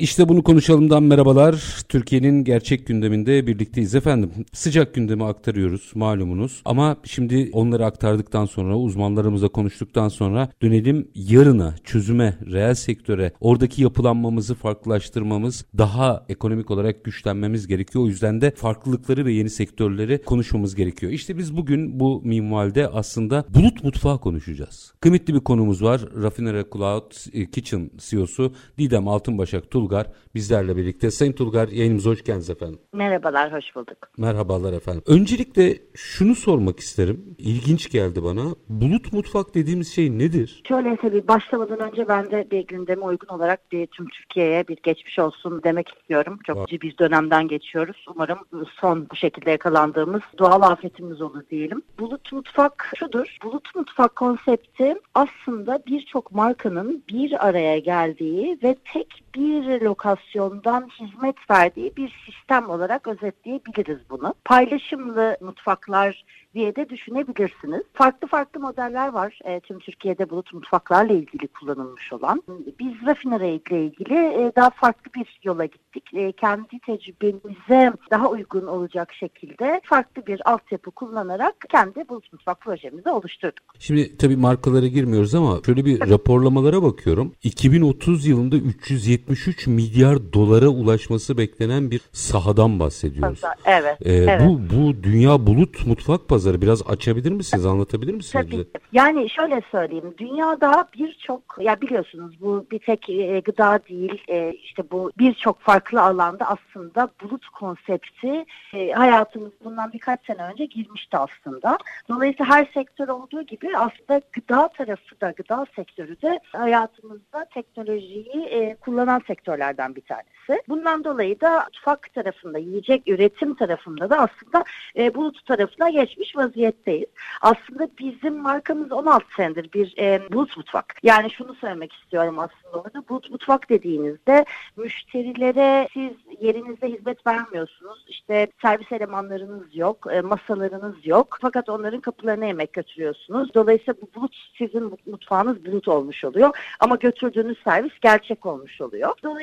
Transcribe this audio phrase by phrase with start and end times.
[0.00, 1.82] İşte bunu konuşalımdan merhabalar.
[1.88, 4.30] Türkiye'nin gerçek gündeminde birlikteyiz efendim.
[4.52, 6.62] Sıcak gündemi aktarıyoruz malumunuz.
[6.64, 14.54] Ama şimdi onları aktardıktan sonra uzmanlarımızla konuştuktan sonra dönelim yarına çözüme, reel sektöre, oradaki yapılanmamızı
[14.54, 18.04] farklılaştırmamız, daha ekonomik olarak güçlenmemiz gerekiyor.
[18.04, 21.12] O yüzden de farklılıkları ve yeni sektörleri konuşmamız gerekiyor.
[21.12, 24.92] İşte biz bugün bu minvalde aslında bulut mutfağı konuşacağız.
[25.00, 26.00] Kıymetli bir konumuz var.
[26.22, 27.12] Raffinera Cloud
[27.52, 31.10] Kitchen CEO'su Didem Altınbaşak Tulga Tulgar bizlerle birlikte.
[31.10, 32.78] Sayın Tulgar yayınımıza hoş geldiniz efendim.
[32.92, 33.98] Merhabalar, hoş bulduk.
[34.18, 35.02] Merhabalar efendim.
[35.06, 37.34] Öncelikle şunu sormak isterim.
[37.38, 38.42] İlginç geldi bana.
[38.68, 40.62] Bulut mutfak dediğimiz şey nedir?
[40.68, 45.18] Şöyle tabii başlamadan önce ben de bir gündeme uygun olarak bir tüm Türkiye'ye bir geçmiş
[45.18, 46.38] olsun demek istiyorum.
[46.46, 46.66] Çok Var.
[46.82, 48.04] bir dönemden geçiyoruz.
[48.14, 48.38] Umarım
[48.80, 51.82] son bu şekilde yakalandığımız doğal afetimiz olur diyelim.
[51.98, 53.36] Bulut mutfak şudur.
[53.44, 61.96] Bulut mutfak konsepti aslında birçok markanın bir araya geldiği ve tek bir lokasyondan hizmet verdiği
[61.96, 64.34] bir sistem olarak özetleyebiliriz bunu.
[64.44, 67.82] Paylaşımlı mutfaklar diye de düşünebilirsiniz.
[67.92, 72.42] Farklı farklı modeller var e, tüm Türkiye'de bulut mutfaklarla ilgili kullanılmış olan.
[72.78, 76.14] Biz Rafinere ile ilgili e, daha farklı bir yola gittik.
[76.14, 83.10] E, kendi tecrübemize daha uygun olacak şekilde farklı bir altyapı kullanarak kendi bulut mutfak projemizi
[83.10, 83.64] oluşturduk.
[83.78, 87.32] Şimdi tabii markalara girmiyoruz ama şöyle bir raporlamalara bakıyorum.
[87.42, 93.40] 2030 yılında 373 milyar dolara ulaşması beklenen bir sahadan bahsediyoruz.
[93.64, 93.96] Evet.
[94.04, 94.40] Ee, evet.
[94.44, 97.66] Bu bu dünya bulut mutfak pazarı biraz açabilir misiniz?
[97.66, 98.52] Anlatabilir misiniz Tabii.
[98.52, 98.68] bize?
[98.92, 100.14] Yani şöyle söyleyeyim.
[100.18, 106.02] Dünyada birçok ya biliyorsunuz bu bir tek e, gıda değil e, işte bu birçok farklı
[106.02, 108.44] alanda aslında bulut konsepti
[108.74, 111.78] e, hayatımız bundan birkaç sene önce girmişti aslında.
[112.08, 118.74] Dolayısıyla her sektör olduğu gibi aslında gıda tarafı da gıda sektörü de hayatımızda teknolojiyi e,
[118.74, 120.62] kullanan sektörlerden bir tanesi.
[120.68, 124.64] Bundan dolayı da mutfak tarafında yiyecek üretim tarafında da aslında
[124.96, 127.08] e, bulut tarafına geçmiş vaziyetteyiz.
[127.40, 130.94] Aslında bizim markamız 16 senedir bir e, bulut mutfak.
[131.02, 133.08] Yani şunu söylemek istiyorum aslında orada.
[133.08, 134.44] Bulut mutfak dediğinizde
[134.76, 138.04] müşterilere siz yerinizde hizmet vermiyorsunuz.
[138.08, 141.38] İşte servis elemanlarınız yok, e, masalarınız yok.
[141.40, 143.54] Fakat onların kapılarına yemek götürüyorsunuz.
[143.54, 146.56] Dolayısıyla bu bulut sizin mutfağınız bulut olmuş oluyor.
[146.80, 149.14] Ama götürdüğünüz servis gerçek olmuş oluyor.
[149.22, 149.39] Dolayısıyla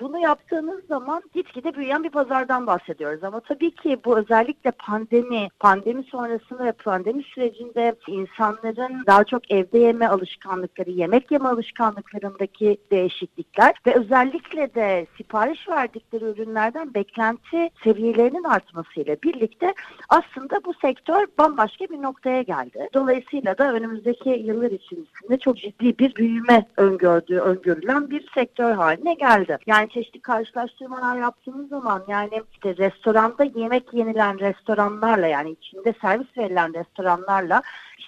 [0.00, 3.24] bunu yaptığınız zaman gitgide büyüyen bir pazardan bahsediyoruz.
[3.24, 9.50] Ama tabii ki bu özellikle pandemi, pandemi sonrası sonrasında ve pandemi sürecinde insanların daha çok
[9.50, 18.44] evde yeme alışkanlıkları, yemek yeme alışkanlıklarındaki değişiklikler ve özellikle de sipariş verdikleri ürünlerden beklenti seviyelerinin
[18.44, 19.74] artmasıyla birlikte
[20.08, 22.88] aslında bu sektör bambaşka bir noktaya geldi.
[22.94, 29.33] Dolayısıyla da önümüzdeki yıllar içerisinde çok ciddi bir büyüme öngördüğü, öngörülen bir sektör haline geldi.
[29.66, 36.74] Yani çeşitli karşılaştırmalar yaptığımız zaman yani işte restoranda yemek yenilen restoranlarla yani içinde servis verilen
[36.74, 37.62] restoranlarla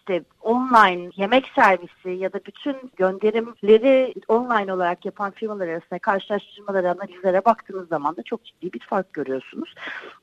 [0.08, 7.44] işte online yemek servisi ya da bütün gönderimleri online olarak yapan firmalar arasında karşılaştırmalara, analizlere
[7.44, 9.74] baktığınız zaman da çok ciddi bir fark görüyorsunuz.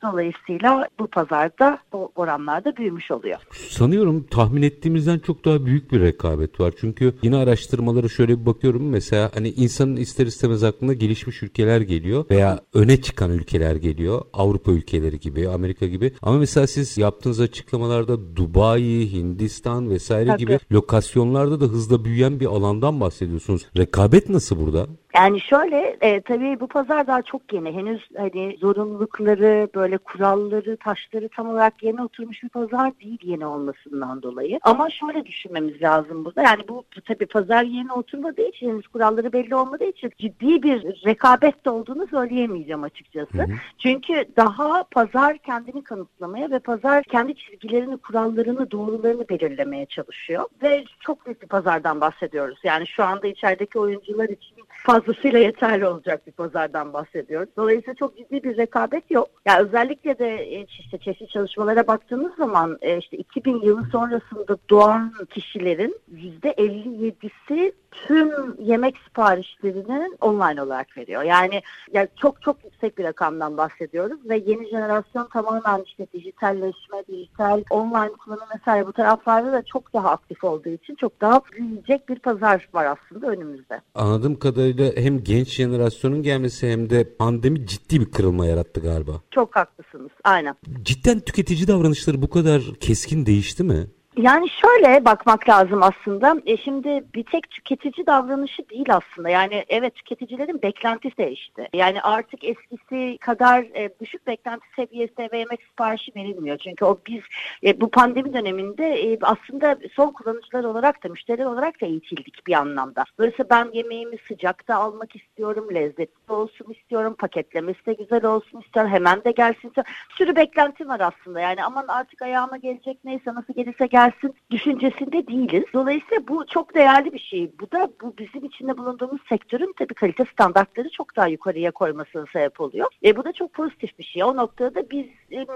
[0.01, 3.39] Dolayısıyla bu pazarda bu oranlarda büyümüş oluyor.
[3.69, 6.73] Sanıyorum tahmin ettiğimizden çok daha büyük bir rekabet var.
[6.77, 8.89] Çünkü yine araştırmaları şöyle bir bakıyorum.
[8.89, 14.21] Mesela hani insanın ister istemez aklına gelişmiş ülkeler geliyor veya öne çıkan ülkeler geliyor.
[14.33, 16.13] Avrupa ülkeleri gibi, Amerika gibi.
[16.21, 20.39] Ama mesela siz yaptığınız açıklamalarda Dubai, Hindistan vesaire vesaire Tabii.
[20.39, 23.65] gibi lokasyonlarda da hızla büyüyen bir alandan bahsediyorsunuz.
[23.77, 24.87] Rekabet nasıl burada?
[25.15, 27.71] Yani şöyle e, tabii bu pazar daha çok yeni.
[27.71, 34.21] Henüz hani zorunlulukları, böyle kuralları, taşları tam olarak yeni oturmuş bir pazar değil yeni olmasından
[34.21, 34.59] dolayı.
[34.63, 36.41] Ama şöyle düşünmemiz lazım burada.
[36.41, 41.65] Yani bu tabii pazar yeni oturmadığı için, henüz kuralları belli olmadığı için ciddi bir rekabet
[41.65, 43.37] de olduğunu söyleyemeyeceğim açıkçası.
[43.37, 43.51] Hı hı.
[43.77, 50.45] Çünkü daha pazar kendini kanıtlamaya ve pazar kendi çizgilerini, kurallarını, doğrularını belirlemeye çalışıyor.
[50.63, 52.59] Ve çok büyük bir pazardan bahsediyoruz.
[52.63, 57.49] Yani şu anda içerideki oyuncular için fazlasıyla yeterli olacak bir pazardan bahsediyoruz.
[57.57, 59.29] Dolayısıyla çok ciddi bir rekabet yok.
[59.45, 64.57] Ya yani özellikle de e, işte çeşitli çalışmalara baktığımız zaman e, işte 2000 yılı sonrasında
[64.69, 67.73] doğan kişilerin %57'si
[68.07, 71.23] tüm yemek siparişlerini online olarak veriyor.
[71.23, 71.61] Yani,
[71.93, 78.13] yani çok çok yüksek bir rakamdan bahsediyoruz ve yeni jenerasyon tamamen işte dijitalleşme, dijital online
[78.13, 82.69] kullanım vesaire bu taraflarda da çok daha aktif olduğu için çok daha büyüyecek bir pazar
[82.73, 83.81] var aslında önümüzde.
[83.95, 89.11] Anladığım kadarıyla hem genç jenerasyonun gelmesi hem de pandemi ciddi bir kırılma yarattı galiba.
[89.31, 90.11] Çok haklısınız.
[90.23, 90.55] Aynen.
[90.81, 93.87] Cidden tüketici davranışları bu kadar keskin değişti mi?
[94.17, 96.35] Yani şöyle bakmak lazım aslında.
[96.45, 99.29] E şimdi bir tek tüketici davranışı değil aslında.
[99.29, 101.69] Yani evet tüketicilerin beklentisi değişti.
[101.73, 106.57] Yani artık eskisi kadar e, düşük beklenti seviyesinde ve yemek siparişi verilmiyor.
[106.57, 107.21] Çünkü o biz
[107.63, 112.53] e, bu pandemi döneminde e, aslında son kullanıcılar olarak da müşteri olarak da eğitildik bir
[112.53, 113.03] anlamda.
[113.17, 119.23] Dolayısıyla ben yemeğimi sıcakta almak istiyorum, lezzetli olsun istiyorum, paketlemesi de güzel olsun istiyorum, hemen
[119.23, 119.93] de gelsin istiyorum.
[120.09, 121.39] Bir sürü beklentim var aslında.
[121.39, 125.63] Yani aman artık ayağıma gelecek neyse nasıl gelirse gel gelsin düşüncesinde değiliz.
[125.73, 127.51] Dolayısıyla bu çok değerli bir şey.
[127.59, 132.61] Bu da bu bizim içinde bulunduğumuz sektörün tabii kalite standartları çok daha yukarıya koymasına sebep
[132.61, 132.87] oluyor.
[133.05, 134.23] E, bu da çok pozitif bir şey.
[134.23, 135.05] O noktada biz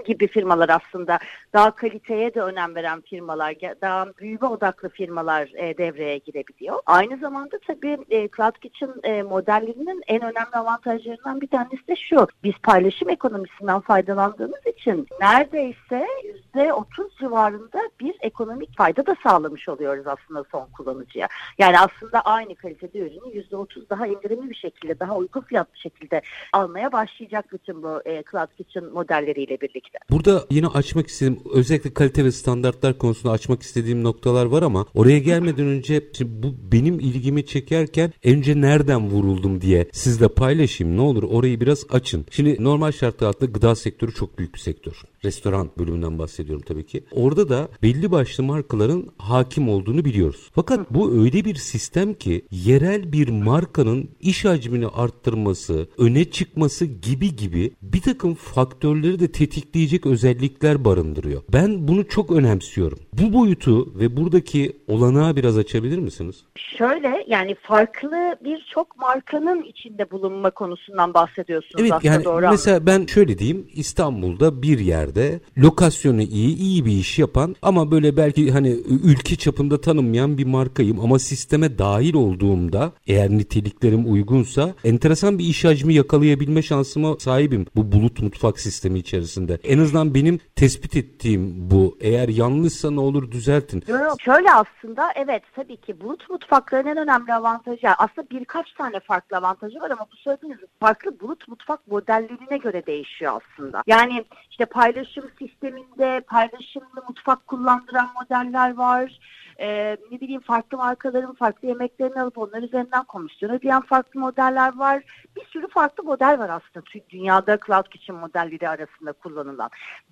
[0.06, 1.20] gibi firmalar aslında
[1.54, 6.80] daha kaliteye de önem veren firmalar, daha büyüme odaklı firmalar e, devreye girebiliyor.
[6.86, 12.28] Aynı zamanda tabii e, Cloud Kitchen e, modellerinin en önemli avantajlarından bir tanesi de şu.
[12.44, 16.08] Biz paylaşım ekonomisinden faydalandığımız için neredeyse
[16.56, 21.28] %30 civarında bir ekonomi ekonomik fayda da sağlamış oluyoruz aslında son kullanıcıya.
[21.58, 26.22] Yani aslında aynı kalitede ürünü yüzde otuz daha indirimli bir şekilde, daha uygun fiyatlı şekilde
[26.54, 30.00] almaya başlayacak bütün bu e, Cloud Kitchen modelleriyle birlikte.
[30.12, 35.20] Burada yine açmak istediğim, özellikle kalite ve standartlar konusunda açmak istediğim noktalar var ama oraya
[35.20, 40.98] gelmeden önce bu benim ilgimi çekerken önce nereden vuruldum diye sizle paylaşayım.
[40.98, 42.26] Ne olur orayı biraz açın.
[42.32, 45.04] Şimdi normal şartlar altında gıda sektörü çok büyük bir sektör.
[45.28, 47.04] Restoran bölümünden bahsediyorum tabii ki.
[47.12, 50.50] Orada da belli başlı markaların hakim olduğunu biliyoruz.
[50.56, 57.36] Fakat bu öyle bir sistem ki yerel bir markanın iş hacmini arttırması, öne çıkması gibi
[57.36, 61.42] gibi bir takım faktörleri de tetikleyecek özellikler barındırıyor.
[61.54, 63.00] Ben bunu çok önemsiyorum.
[63.14, 66.44] Bu boyutu ve buradaki olanağı biraz açabilir misiniz?
[66.56, 73.06] Şöyle yani farklı birçok markanın içinde bulunma konusundan bahsediyorsunuz evet, aslında yani doğru Mesela ben
[73.06, 75.17] şöyle diyeyim İstanbul'da bir yerde
[75.58, 78.70] lokasyonu iyi, iyi bir iş yapan ama böyle belki hani
[79.04, 85.66] ülke çapında tanınmayan bir markayım ama sisteme dahil olduğumda eğer niteliklerim uygunsa enteresan bir iş
[85.66, 89.60] hacmi yakalayabilme şansıma sahibim bu bulut mutfak sistemi içerisinde.
[89.64, 91.98] En azından benim tespit ettiğim bu.
[92.02, 93.84] Eğer yanlışsa ne olur düzeltin.
[93.88, 99.38] Yok, şöyle aslında evet tabii ki bulut mutfakların en önemli avantajı aslında birkaç tane farklı
[99.38, 103.84] avantajı var ama bu söylediğiniz farklı bulut mutfak modellerine göre değişiyor aslında.
[103.88, 104.66] Yani işte
[104.98, 109.20] paylaşım sisteminde paylaşımlı mutfak kullandıran modeller var
[109.60, 115.04] e, ne bileyim farklı markaların farklı yemeklerini alıp onlar üzerinden komisyon ödeyen farklı modeller var.
[115.36, 119.70] Bir sürü farklı model var aslında dünyada Cloud Kitchen modelleri arasında kullanılan.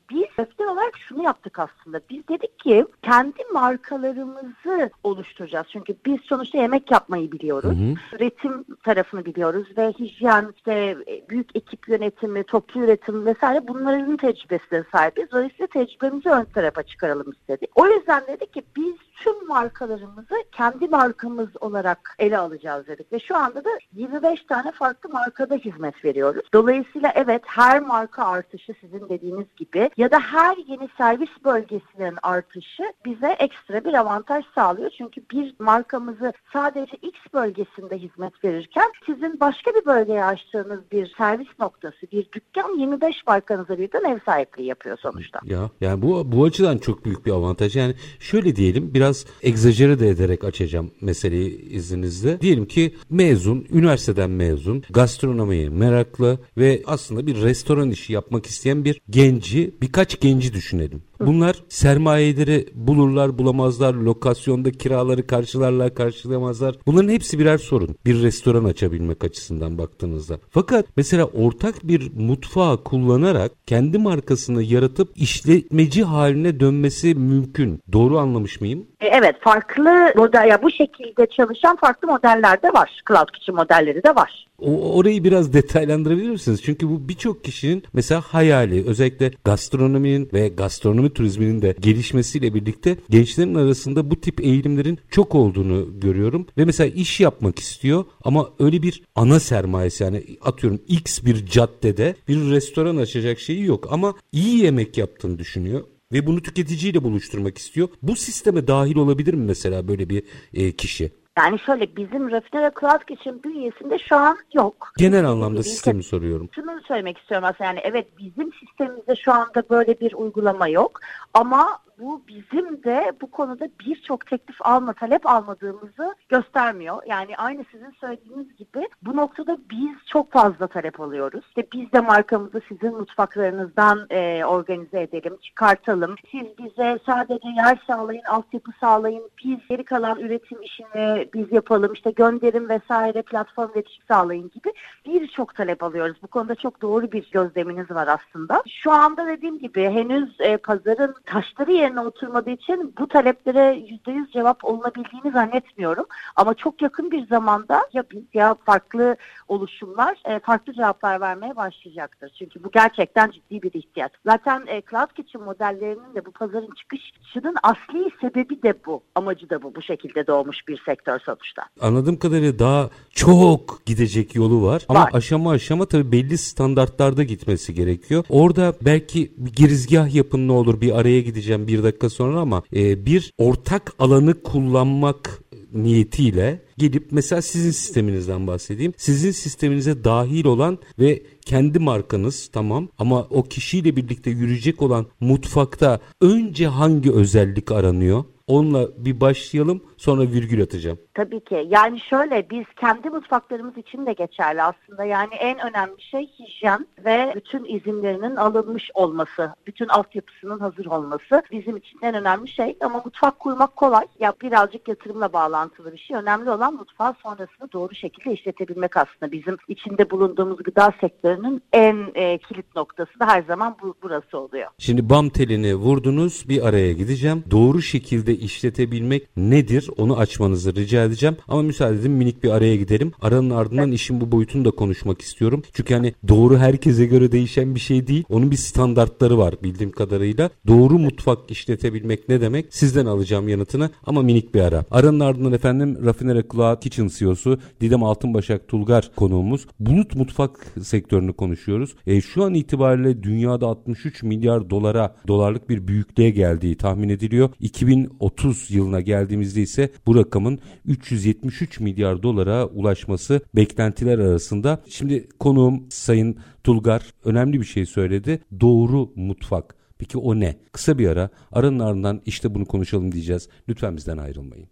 [0.09, 2.01] Biz sektör olarak şunu yaptık aslında.
[2.09, 5.67] Biz dedik ki kendi markalarımızı oluşturacağız.
[5.69, 7.77] Çünkü biz sonuçta yemek yapmayı biliyoruz.
[7.79, 8.15] Hı hı.
[8.15, 10.97] Üretim tarafını biliyoruz ve hijyen, işte
[11.29, 15.31] büyük ekip yönetimi, toplu üretim vesaire bunların tecrübesine sahibiz.
[15.31, 17.69] Dolayısıyla tecrübemizi ön tarafa çıkaralım istedik.
[17.75, 23.37] O yüzden dedik ki biz tüm markalarımızı kendi markamız olarak ele alacağız dedik ve şu
[23.37, 26.43] anda da 25 tane farklı markada hizmet veriyoruz.
[26.53, 32.83] Dolayısıyla evet her marka artışı sizin dediğiniz gibi ya da her yeni servis bölgesinin artışı
[33.05, 34.91] bize ekstra bir avantaj sağlıyor.
[34.97, 41.59] Çünkü bir markamızı sadece X bölgesinde hizmet verirken sizin başka bir bölgeye açtığınız bir servis
[41.59, 45.39] noktası, bir dükkan 25 markanıza birden ev sahipliği yapıyor sonuçta.
[45.43, 47.75] Ya yani bu bu açıdan çok büyük bir avantaj.
[47.75, 52.41] Yani şöyle diyelim biraz egzajere de ederek açacağım meseleyi izninizle.
[52.41, 59.01] Diyelim ki mezun, üniversiteden mezun, gastronomiye meraklı ve aslında bir restoran işi yapmak isteyen bir
[59.09, 61.01] genci, birkaç genci düşünelim.
[61.25, 66.75] Bunlar sermayeleri bulurlar bulamazlar, lokasyonda kiraları karşılarlar karşılamazlar.
[66.85, 67.95] Bunların hepsi birer sorun.
[68.05, 70.39] Bir restoran açabilmek açısından baktığınızda.
[70.49, 77.81] Fakat mesela ortak bir mutfağı kullanarak kendi markasını yaratıp işletmeci haline dönmesi mümkün.
[77.93, 78.87] Doğru anlamış mıyım?
[79.01, 83.03] E, evet farklı model ya bu şekilde çalışan farklı modeller de var.
[83.07, 84.45] Cloud Kitchen modelleri de var.
[84.59, 86.61] O, orayı biraz detaylandırabilir misiniz?
[86.63, 93.55] Çünkü bu birçok kişinin mesela hayali özellikle gastronominin ve gastronomi turizminin de gelişmesiyle birlikte gençlerin
[93.55, 96.47] arasında bu tip eğilimlerin çok olduğunu görüyorum.
[96.57, 102.15] Ve mesela iş yapmak istiyor ama öyle bir ana sermayesi yani atıyorum X bir caddede
[102.27, 107.87] bir restoran açacak şeyi yok ama iyi yemek yaptığını düşünüyor ve bunu tüketiciyle buluşturmak istiyor.
[108.01, 111.11] Bu sisteme dahil olabilir mi mesela böyle bir e, kişi?
[111.37, 114.91] Yani şöyle bizim Rafine Cloud Kitchen bünyesinde şu an yok.
[114.97, 116.49] Genel anlamda sistemi soruyorum.
[116.55, 120.99] Şunu söylemek istiyorum aslında yani evet bizim sistemimizde şu anda böyle bir uygulama yok
[121.35, 127.01] ama bu bizim de bu konuda birçok teklif alma, talep almadığımızı göstermiyor.
[127.07, 131.45] Yani aynı sizin söylediğiniz gibi bu noktada biz çok fazla talep alıyoruz.
[131.47, 136.15] İşte biz de markamızı sizin mutfaklarınızdan e, organize edelim, çıkartalım.
[136.31, 139.29] Siz bize sadece yer sağlayın, altyapı sağlayın.
[139.43, 141.93] Biz geri kalan üretim işini biz yapalım.
[141.93, 144.73] İşte gönderim vesaire platform iletişim sağlayın gibi
[145.05, 146.17] birçok talep alıyoruz.
[146.23, 148.63] Bu konuda çok doğru bir gözleminiz var aslında.
[148.67, 153.59] Şu anda dediğim gibi henüz e, pazarın taşları yerine oturmadığı için bu taleplere
[154.07, 156.05] %100 cevap olunabildiğini zannetmiyorum.
[156.35, 159.15] Ama çok yakın bir zamanda ya biz ya farklı
[159.47, 162.31] oluşumlar e, farklı cevaplar vermeye başlayacaktır.
[162.39, 164.11] Çünkü bu gerçekten ciddi bir ihtiyaç.
[164.25, 169.01] Zaten e, Cloud Kitchen modellerinin de bu pazarın çıkışının asli sebebi de bu.
[169.15, 169.75] Amacı da bu.
[169.75, 171.63] Bu şekilde doğmuş bir sektör sonuçta.
[171.81, 174.85] Anladığım kadarıyla daha çok gidecek yolu var.
[174.89, 175.09] Ama var.
[175.13, 178.23] aşama aşama tabii belli standartlarda gitmesi gerekiyor.
[178.29, 183.05] Orada belki bir girizgah yapın ne olur bir araya gideceğim bir dakika sonra ama e,
[183.05, 185.41] bir ortak alanı kullanmak
[185.75, 188.93] niyetiyle gelip mesela sizin sisteminizden bahsedeyim.
[188.97, 195.99] Sizin sisteminize dahil olan ve kendi markanız tamam ama o kişiyle birlikte yürüyecek olan mutfakta
[196.21, 198.23] önce hangi özellik aranıyor?
[198.47, 200.97] Onunla bir başlayalım sonra virgül atacağım.
[201.13, 201.67] Tabii ki.
[201.69, 205.03] Yani şöyle biz kendi mutfaklarımız için de geçerli aslında.
[205.03, 211.77] Yani en önemli şey hijyen ve bütün izinlerinin alınmış olması, bütün altyapısının hazır olması bizim
[211.77, 212.77] için en önemli şey.
[212.81, 214.05] Ama mutfak kurmak kolay.
[214.19, 216.17] Ya birazcık yatırımla bağlantılı bir şey.
[216.17, 219.31] Önemli olan mutfağı sonrasında doğru şekilde işletebilmek aslında.
[219.31, 224.67] Bizim içinde bulunduğumuz gıda sektörünün en e, kilit noktası da her zaman bu, burası oluyor.
[224.77, 227.43] Şimdi bam telini vurdunuz bir araya gideceğim.
[227.51, 229.89] Doğru şekilde işletebilmek nedir?
[229.97, 231.37] Onu açmanızı rica edeceğim.
[231.47, 233.11] Ama müsaade edin minik bir araya gidelim.
[233.21, 233.99] Aranın ardından evet.
[233.99, 235.63] işin bu boyutunu da konuşmak istiyorum.
[235.73, 238.23] Çünkü hani doğru herkese göre değişen bir şey değil.
[238.29, 240.49] Onun bir standartları var bildiğim kadarıyla.
[240.67, 242.65] Doğru mutfak işletebilmek ne demek?
[242.69, 244.85] Sizden alacağım yanıtını ama minik bir ara.
[244.91, 249.65] Aranın ardından efendim Rafinere Cloud Kitchen CEO'su Didem Altınbaşak Tulgar konuğumuz.
[249.79, 251.95] Bulut mutfak sektörünü konuşuyoruz.
[252.07, 257.49] E, şu an itibariyle dünyada 63 milyar dolara dolarlık bir büyüklüğe geldiği tahmin ediliyor.
[257.59, 264.83] 2030 yılına geldiğimizde ise bu rakamın 373 milyar dolara ulaşması beklentiler arasında.
[264.89, 268.39] Şimdi konuğum Sayın Tulgar önemli bir şey söyledi.
[268.59, 269.75] Doğru mutfak.
[269.97, 270.57] Peki o ne?
[270.71, 271.29] Kısa bir ara.
[271.51, 273.49] Aranın ardından işte bunu konuşalım diyeceğiz.
[273.69, 274.67] Lütfen bizden ayrılmayın.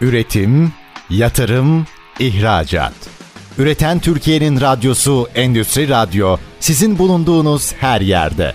[0.00, 0.72] Üretim,
[1.10, 1.86] yatırım,
[2.20, 3.10] ihracat.
[3.58, 8.54] Üreten Türkiye'nin radyosu Endüstri Radyo sizin bulunduğunuz her yerde.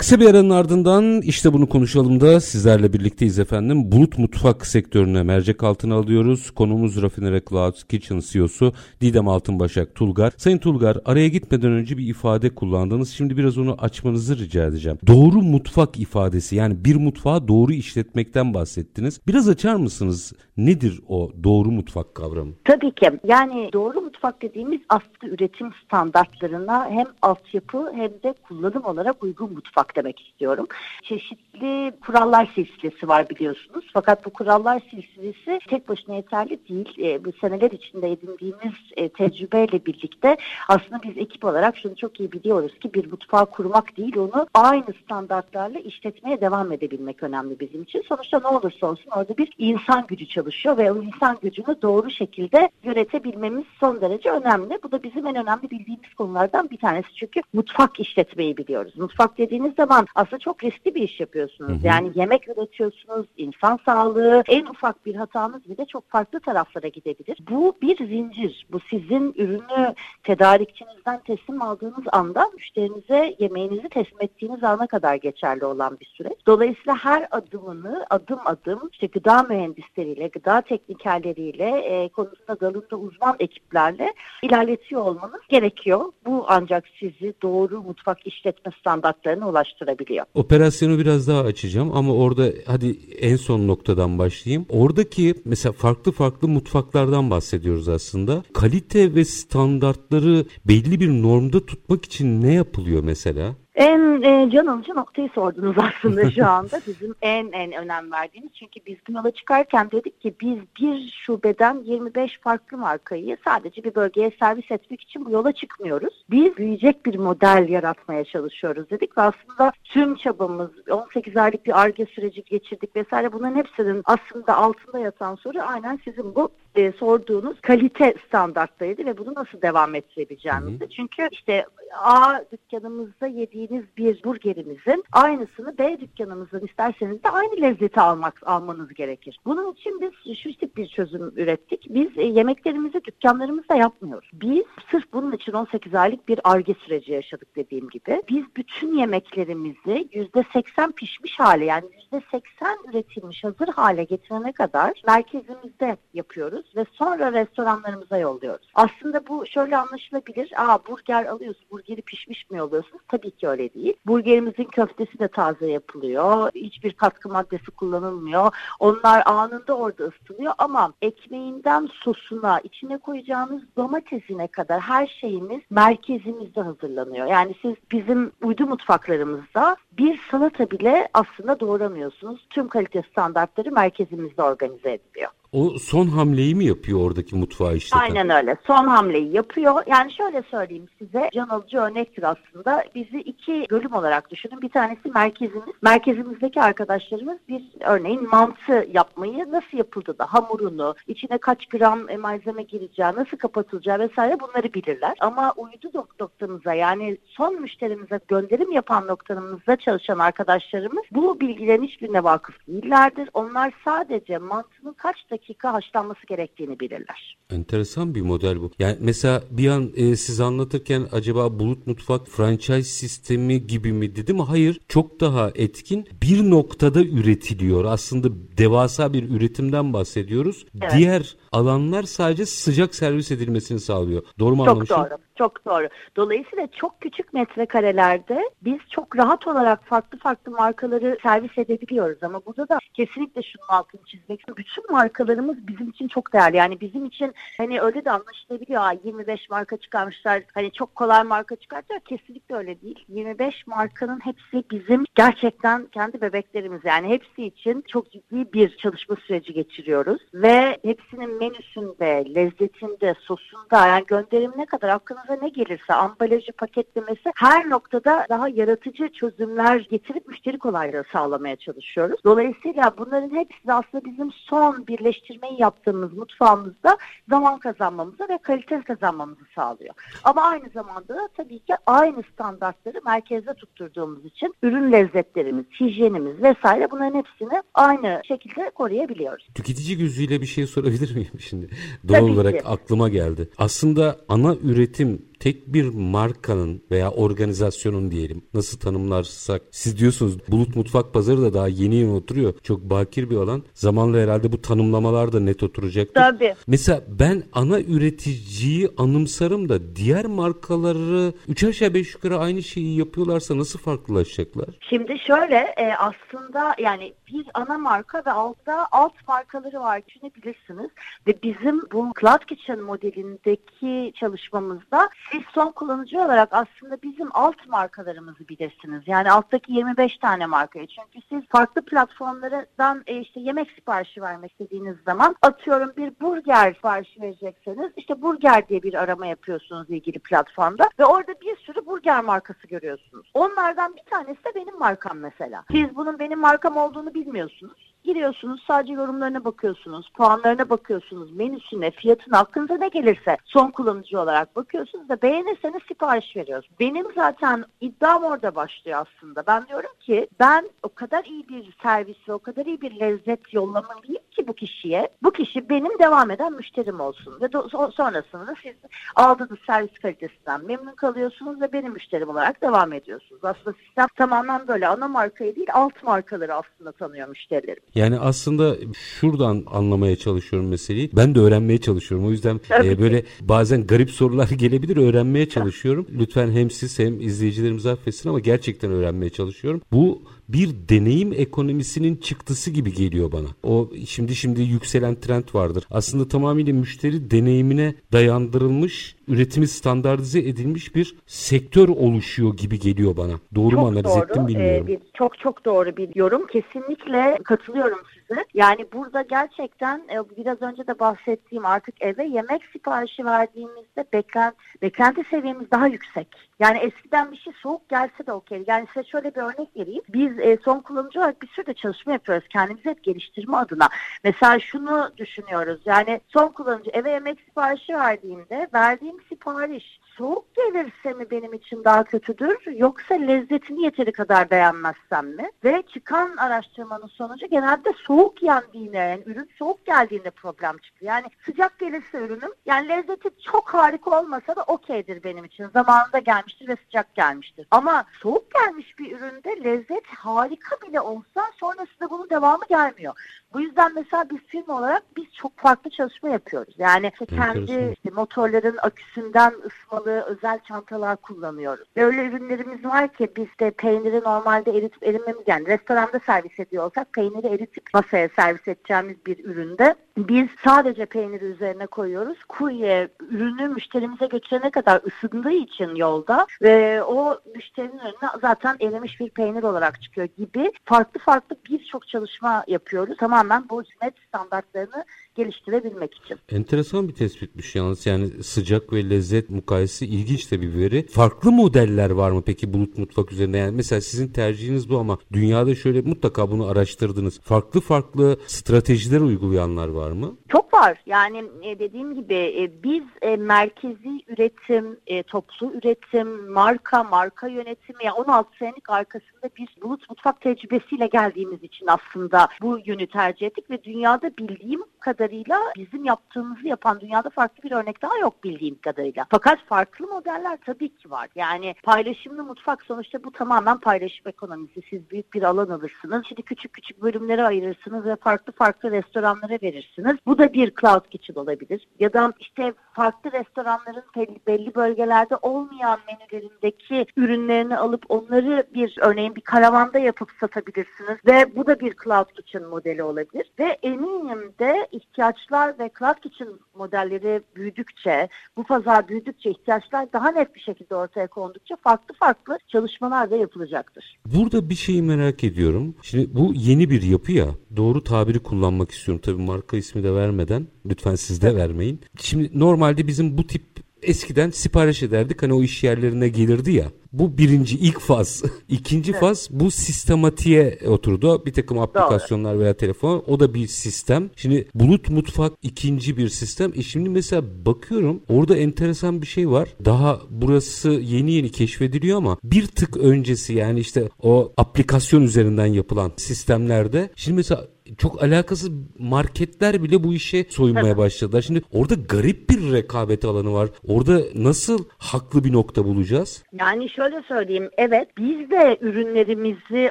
[0.00, 3.92] Kısa bir aranın ardından işte bunu konuşalım da sizlerle birlikteyiz efendim.
[3.92, 6.50] Bulut mutfak sektörüne mercek altına alıyoruz.
[6.50, 10.32] Konumuz Rafinere Cloud Kitchen CEO'su Didem Altınbaşak Tulgar.
[10.36, 13.10] Sayın Tulgar araya gitmeden önce bir ifade kullandınız.
[13.10, 14.98] Şimdi biraz onu açmanızı rica edeceğim.
[15.06, 19.20] Doğru mutfak ifadesi yani bir mutfağı doğru işletmekten bahsettiniz.
[19.26, 20.32] Biraz açar mısınız?
[20.56, 22.52] Nedir o doğru mutfak kavramı?
[22.64, 23.10] Tabii ki.
[23.24, 29.89] Yani doğru mutfak dediğimiz aslında üretim standartlarına hem altyapı hem de kullanım olarak uygun mutfak
[29.96, 30.66] demek istiyorum.
[31.02, 33.84] Çeşitli kurallar silsilesi var biliyorsunuz.
[33.92, 36.98] Fakat bu kurallar silsilesi tek başına yeterli değil.
[36.98, 40.36] E, bu seneler içinde edindiğimiz e, tecrübeyle birlikte
[40.68, 44.94] aslında biz ekip olarak şunu çok iyi biliyoruz ki bir mutfağı kurmak değil onu aynı
[45.04, 48.02] standartlarla işletmeye devam edebilmek önemli bizim için.
[48.08, 52.70] Sonuçta ne olursa olsun orada bir insan gücü çalışıyor ve o insan gücünü doğru şekilde
[52.84, 54.78] yönetebilmemiz son derece önemli.
[54.82, 57.14] Bu da bizim en önemli bildiğimiz konulardan bir tanesi.
[57.14, 58.92] Çünkü mutfak işletmeyi biliyoruz.
[58.96, 61.70] Mutfak dediğiniz zaman aslında çok riskli bir iş yapıyorsunuz.
[61.70, 61.86] Hı hı.
[61.86, 67.38] Yani yemek üretiyorsunuz, insan sağlığı, en ufak bir hatanız bile çok farklı taraflara gidebilir.
[67.50, 68.66] Bu bir zincir.
[68.72, 76.00] Bu sizin ürünü tedarikçinizden teslim aldığınız anda müşterinize yemeğinizi teslim ettiğiniz ana kadar geçerli olan
[76.00, 76.46] bir süreç.
[76.46, 84.14] Dolayısıyla her adımını adım adım işte gıda mühendisleriyle, gıda teknikerleriyle, e, konusunda dalında uzman ekiplerle
[84.42, 86.12] ilerletiyor olmanız gerekiyor.
[86.26, 90.26] Bu ancak sizi doğru mutfak işletme standartlarına ulaştırır ulaştırabiliyor.
[90.34, 94.66] Operasyonu biraz daha açacağım ama orada hadi en son noktadan başlayayım.
[94.68, 98.42] Oradaki mesela farklı farklı mutfaklardan bahsediyoruz aslında.
[98.54, 103.54] Kalite ve standartları belli bir normda tutmak için ne yapılıyor mesela?
[103.80, 106.80] En e, can alıcı noktayı sordunuz aslında şu anda.
[106.86, 108.52] Bizim en en önem verdiğimiz.
[108.52, 113.94] Çünkü biz bu yola çıkarken dedik ki biz bir şubeden 25 farklı markayı sadece bir
[113.94, 116.24] bölgeye servis etmek için bu yola çıkmıyoruz.
[116.30, 122.06] Biz büyüyecek bir model yaratmaya çalışıyoruz dedik ve aslında tüm çabamız 18 aylık bir ARGE
[122.06, 128.14] süreci geçirdik vesaire bunların hepsinin aslında altında yatan soru aynen sizin bu e, sorduğunuz kalite
[128.26, 130.88] standartlarıydı ve bunu nasıl devam ettirebileceğimizdi.
[130.90, 131.66] Çünkü işte
[131.98, 139.40] A dükkanımızda yediğiniz bir burgerimizin aynısını B dükkanımızdan isterseniz de aynı lezzeti almak almanız gerekir.
[139.44, 141.86] Bunun için biz şu tip bir çözüm ürettik.
[141.88, 144.30] Biz e, yemeklerimizi dükkanlarımızda yapmıyoruz.
[144.32, 148.22] Biz sırf bunun için 18 aylık bir arge süreci yaşadık dediğim gibi.
[148.28, 156.59] Biz bütün yemeklerimizi %80 pişmiş hale yani %80 üretilmiş hazır hale getirene kadar merkezimizde yapıyoruz
[156.76, 158.70] ve sonra restoranlarımıza yolluyoruz.
[158.74, 160.52] Aslında bu şöyle anlaşılabilir.
[160.56, 163.02] Aa burger alıyorsun, burgeri pişmiş mi yolluyorsunuz?
[163.08, 163.94] Tabii ki öyle değil.
[164.06, 166.50] Burgerimizin köftesi de taze yapılıyor.
[166.54, 168.54] Hiçbir katkı maddesi kullanılmıyor.
[168.78, 177.26] Onlar anında orada ısıtılıyor ama ekmeğinden sosuna, içine koyacağınız domatesine kadar her şeyimiz merkezimizde hazırlanıyor.
[177.26, 182.46] Yani siz bizim uydu mutfaklarımızda bir salata bile aslında doğramıyorsunuz.
[182.50, 185.30] Tüm kalite standartları merkezimizde organize ediliyor.
[185.52, 188.00] O son hamleyi mi yapıyor oradaki mutfağı işleten?
[188.00, 188.56] Aynen öyle.
[188.66, 189.82] Son hamleyi yapıyor.
[189.86, 191.30] Yani şöyle söyleyeyim size.
[191.34, 192.84] Can alıcı örnektir aslında.
[192.94, 194.62] Bizi iki bölüm olarak düşünün.
[194.62, 195.74] Bir tanesi merkezimiz.
[195.82, 203.08] Merkezimizdeki arkadaşlarımız bir örneğin mantı yapmayı nasıl yapıldı da hamurunu, içine kaç gram malzeme gireceği,
[203.16, 205.14] nasıl kapatılacağı vesaire bunları bilirler.
[205.20, 205.90] Ama uydu
[206.20, 213.30] noktamıza yani son müşterimize gönderim yapan noktamızda çalışan arkadaşlarımız bu bilgilerin hiçbirine vakıf değillerdir.
[213.34, 217.36] Onlar sadece mantının kaç dakika dakika haşlanması gerektiğini bilirler.
[217.50, 218.70] Enteresan bir model bu.
[218.78, 224.38] Yani mesela bir an e, siz anlatırken acaba bulut mutfak franchise sistemi gibi mi dedim.
[224.40, 227.84] Hayır çok daha etkin bir noktada üretiliyor.
[227.84, 228.28] Aslında
[228.58, 230.66] devasa bir üretimden bahsediyoruz.
[230.82, 230.92] Evet.
[230.96, 234.22] Diğer alanlar sadece sıcak servis edilmesini sağlıyor.
[234.38, 234.96] Doğru mu çok anlamışım?
[234.96, 235.18] Çok doğru.
[235.40, 235.88] Çok doğru.
[236.16, 242.22] Dolayısıyla çok küçük metrekarelerde biz çok rahat olarak farklı farklı markaları servis edebiliyoruz.
[242.22, 244.64] Ama burada da kesinlikle şunun altını çizmek istiyorum.
[244.66, 246.56] Bütün markalarımız bizim için çok değerli.
[246.56, 248.82] Yani bizim için hani öyle de anlaşılabiliyor.
[248.82, 250.42] Aa, 25 marka çıkarmışlar.
[250.54, 252.00] Hani çok kolay marka çıkartıyor.
[252.00, 253.04] Kesinlikle öyle değil.
[253.08, 256.80] 25 markanın hepsi bizim gerçekten kendi bebeklerimiz.
[256.84, 260.22] Yani hepsi için çok ciddi bir çalışma süreci geçiriyoruz.
[260.34, 264.88] Ve hepsinin menüsünde, lezzetinde, sosunda yani gönderimine kadar
[265.30, 272.20] aklınıza ne gelirse ambalajı, paketlemesi her noktada daha yaratıcı çözümler getirip müşteri kolaylığı sağlamaya çalışıyoruz.
[272.24, 279.94] Dolayısıyla bunların hepsi aslında bizim son birleştirmeyi yaptığımız mutfağımızda zaman kazanmamıza ve kalite kazanmamızı sağlıyor.
[280.24, 286.90] Ama aynı zamanda da tabii ki aynı standartları merkezde tutturduğumuz için ürün lezzetlerimiz, hijyenimiz vesaire
[286.90, 289.48] bunların hepsini aynı şekilde koruyabiliyoruz.
[289.54, 291.68] Tüketici gözüyle bir şey sorabilir miyim şimdi?
[292.08, 292.62] Doğal olarak ki.
[292.64, 293.48] aklıma geldi.
[293.58, 295.29] Aslında ana üretim you.
[295.40, 301.68] Tek bir markanın veya organizasyonun diyelim nasıl tanımlarsak siz diyorsunuz Bulut Mutfak Pazarı da daha
[301.68, 302.54] yeni yeni oturuyor.
[302.62, 303.62] Çok bakir bir alan.
[303.74, 306.14] Zamanla herhalde bu tanımlamalar da net oturacaktır.
[306.14, 306.54] Tabii.
[306.66, 313.58] Mesela ben ana üreticiyi anımsarım da diğer markaları üç aşağı beş yukarı aynı şeyi yapıyorlarsa
[313.58, 314.68] nasıl farklılaşacaklar?
[314.80, 320.90] Şimdi şöyle e, aslında yani bir ana marka ve altta alt markaları var düşünebilirsiniz.
[321.26, 328.48] Ve bizim bu Cloud Kitchen modelindeki çalışmamızda siz son kullanıcı olarak aslında bizim alt markalarımızı
[328.48, 329.02] bilirsiniz.
[329.06, 330.86] Yani alttaki 25 tane markayı.
[330.86, 337.20] Çünkü siz farklı platformlardan e, işte yemek siparişi vermek istediğiniz zaman atıyorum bir burger siparişi
[337.20, 342.66] verecekseniz işte burger diye bir arama yapıyorsunuz ilgili platformda ve orada bir sürü burger markası
[342.66, 343.30] görüyorsunuz.
[343.34, 345.64] Onlardan bir tanesi de benim markam mesela.
[345.70, 347.90] Siz bunun benim markam olduğunu bilmiyorsunuz.
[348.04, 355.08] Giriyorsunuz sadece yorumlarına bakıyorsunuz, puanlarına bakıyorsunuz, menüsüne, fiyatına, aklınıza ne gelirse son kullanıcı olarak bakıyorsunuz
[355.08, 356.68] da beğenirseniz sipariş veriyoruz.
[356.80, 359.46] Benim zaten iddiam orada başlıyor aslında.
[359.46, 363.54] Ben diyorum ki ben o kadar iyi bir servis ve o kadar iyi bir lezzet
[363.54, 365.08] yollamalıyım ki bu kişiye.
[365.22, 367.40] Bu kişi benim devam eden müşterim olsun.
[367.40, 367.48] Ve
[367.96, 368.74] sonrasında siz
[369.16, 373.44] aldığınız servis kalitesinden memnun kalıyorsunuz ve benim müşterim olarak devam ediyorsunuz.
[373.44, 377.82] Aslında sistem tamamen böyle ana markayı değil alt markaları aslında tanıyor müşterilerim.
[377.94, 381.10] Yani aslında şuradan anlamaya çalışıyorum meseleyi.
[381.16, 382.26] Ben de öğrenmeye çalışıyorum.
[382.26, 384.96] O yüzden e, böyle bazen garip sorular gelebilir.
[384.96, 386.06] Öğrenmeye çalışıyorum.
[386.18, 389.82] Lütfen hem siz hem izleyicilerimiz affetsin ama gerçekten öğrenmeye çalışıyorum.
[389.92, 393.46] Bu bir deneyim ekonomisinin çıktısı gibi geliyor bana.
[393.62, 395.86] O şimdi şimdi yükselen trend vardır.
[395.90, 403.32] Aslında tamamıyla müşteri deneyimine dayandırılmış, üretimi standartize edilmiş bir sektör oluşuyor gibi geliyor bana.
[403.54, 404.24] Doğru çok mu analiz doğru.
[404.24, 404.84] ettim bilmiyorum.
[404.84, 406.46] Ee, bir, çok çok doğru bir yorum.
[406.46, 408.44] Kesinlikle katılıyorum size.
[408.54, 415.22] Yani burada gerçekten e, biraz önce de bahsettiğim artık eve yemek siparişi verdiğimizde beklent, beklenti
[415.30, 416.49] seviyemiz daha yüksek.
[416.60, 418.64] Yani eskiden bir şey soğuk gelse de okey.
[418.66, 420.02] Yani size şöyle bir örnek vereyim.
[420.08, 423.88] Biz e, son kullanıcı olarak bir sürü de çalışma yapıyoruz kendimizi hep geliştirme adına.
[424.24, 425.80] Mesela şunu düşünüyoruz.
[425.84, 432.04] Yani son kullanıcı eve yemek siparişi verdiğimde verdiğim sipariş soğuk gelirse mi benim için daha
[432.04, 435.50] kötüdür yoksa lezzetini yeteri kadar beğenmezsem mi?
[435.64, 441.12] Ve çıkan araştırmanın sonucu genelde soğuk yendiğinde yani ürün soğuk geldiğinde problem çıkıyor.
[441.12, 445.68] Yani sıcak gelirse ürünüm yani lezzeti çok harika olmasa da okeydir benim için.
[445.68, 447.66] Zamanında gelmiştir ve sıcak gelmiştir.
[447.70, 453.39] Ama soğuk gelmiş bir üründe lezzet harika bile olsa sonrasında bunun devamı gelmiyor.
[453.54, 456.74] Bu yüzden mesela biz firma olarak biz çok farklı çalışma yapıyoruz.
[456.78, 461.88] Yani işte kendi işte motorların aküsünden ısmalı özel çantalar kullanıyoruz.
[461.96, 466.84] Ve öyle ürünlerimiz var ki biz de peyniri normalde eritip erimemiz yani restoranda servis ediyor
[466.84, 469.94] olsak peyniri eritip masaya servis edeceğimiz bir üründe
[470.28, 472.44] biz sadece peyniri üzerine koyuyoruz.
[472.48, 479.30] Kurye ürünü müşterimize götürene kadar ısındığı için yolda ve o müşterinin önüne zaten erimiş bir
[479.30, 483.16] peynir olarak çıkıyor gibi farklı farklı birçok çalışma yapıyoruz.
[483.16, 485.04] Tamamen bu hizmet standartlarını
[485.42, 486.38] geliştirebilmek için.
[486.52, 491.06] Enteresan bir tespitmiş yalnız yani sıcak ve lezzet mukayesesi ilginç de bir veri.
[491.06, 493.58] Farklı modeller var mı peki bulut mutfak üzerinde?
[493.58, 497.40] Yani mesela sizin tercihiniz bu ama dünyada şöyle mutlaka bunu araştırdınız.
[497.40, 500.36] Farklı farklı stratejiler uygulayanlar var mı?
[500.48, 500.98] Çok var.
[501.06, 508.14] Yani e, dediğim gibi e, biz e, merkezi üretim, toplu üretim, marka, marka yönetimi yani
[508.14, 513.84] 16 senelik arkasında bir bulut mutfak tecrübesiyle geldiğimiz için aslında bu yönü tercih ettik ve
[513.84, 514.82] dünyada bildiğim
[515.30, 519.26] kadarıyla bizim yaptığımızı yapan dünyada farklı bir örnek daha yok bildiğim kadarıyla.
[519.30, 521.28] Fakat farklı modeller tabii ki var.
[521.34, 524.80] Yani paylaşımlı mutfak sonuçta bu tamamen paylaşım ekonomisi.
[524.90, 526.26] Siz büyük bir alan alırsınız.
[526.28, 530.16] Şimdi küçük küçük bölümlere ayırırsınız ve farklı farklı restoranlara verirsiniz.
[530.26, 531.88] Bu da bir cloud kitchen olabilir.
[532.00, 534.04] Ya da işte farklı restoranların
[534.46, 541.66] belli bölgelerde olmayan menülerindeki ürünlerini alıp onları bir örneğin bir karavanda yapıp satabilirsiniz ve bu
[541.66, 543.50] da bir cloud kitchen modeli olabilir.
[543.58, 550.54] Ve eminim de ihtiyaçlar ve cloud kitchen modelleri büyüdükçe, bu pazar büyüdükçe ihtiyaçlar daha net
[550.54, 554.18] bir şekilde ortaya kondukça farklı farklı çalışmalar da yapılacaktır.
[554.26, 555.94] Burada bir şeyi merak ediyorum.
[556.02, 557.46] Şimdi bu yeni bir yapı ya.
[557.76, 559.22] Doğru tabiri kullanmak istiyorum.
[559.24, 560.66] Tabii marka ismi de vermeden.
[560.86, 562.00] Lütfen siz de vermeyin.
[562.20, 563.62] Şimdi normalde bizim bu tip
[564.02, 565.42] eskiden sipariş ederdik.
[565.42, 566.86] Hani o iş yerlerine gelirdi ya.
[567.12, 568.42] Bu birinci ilk faz.
[568.68, 569.20] İkinci evet.
[569.20, 571.46] faz bu sistematiğe oturdu.
[571.46, 572.60] Bir takım aplikasyonlar Doğru.
[572.60, 574.30] veya telefon o da bir sistem.
[574.36, 576.72] Şimdi bulut mutfak ikinci bir sistem.
[576.74, 579.68] E şimdi mesela bakıyorum orada enteresan bir şey var.
[579.84, 586.12] Daha burası yeni yeni keşfediliyor ama bir tık öncesi yani işte o aplikasyon üzerinden yapılan
[586.16, 587.66] sistemlerde şimdi mesela
[587.98, 591.42] çok alakasız marketler bile bu işe soyunmaya başladılar.
[591.42, 593.68] Şimdi orada garip bir rekabet alanı var.
[593.88, 596.42] Orada nasıl haklı bir nokta bulacağız?
[596.52, 597.70] Yani şöyle söyleyeyim.
[597.78, 599.90] Evet biz de ürünlerimizi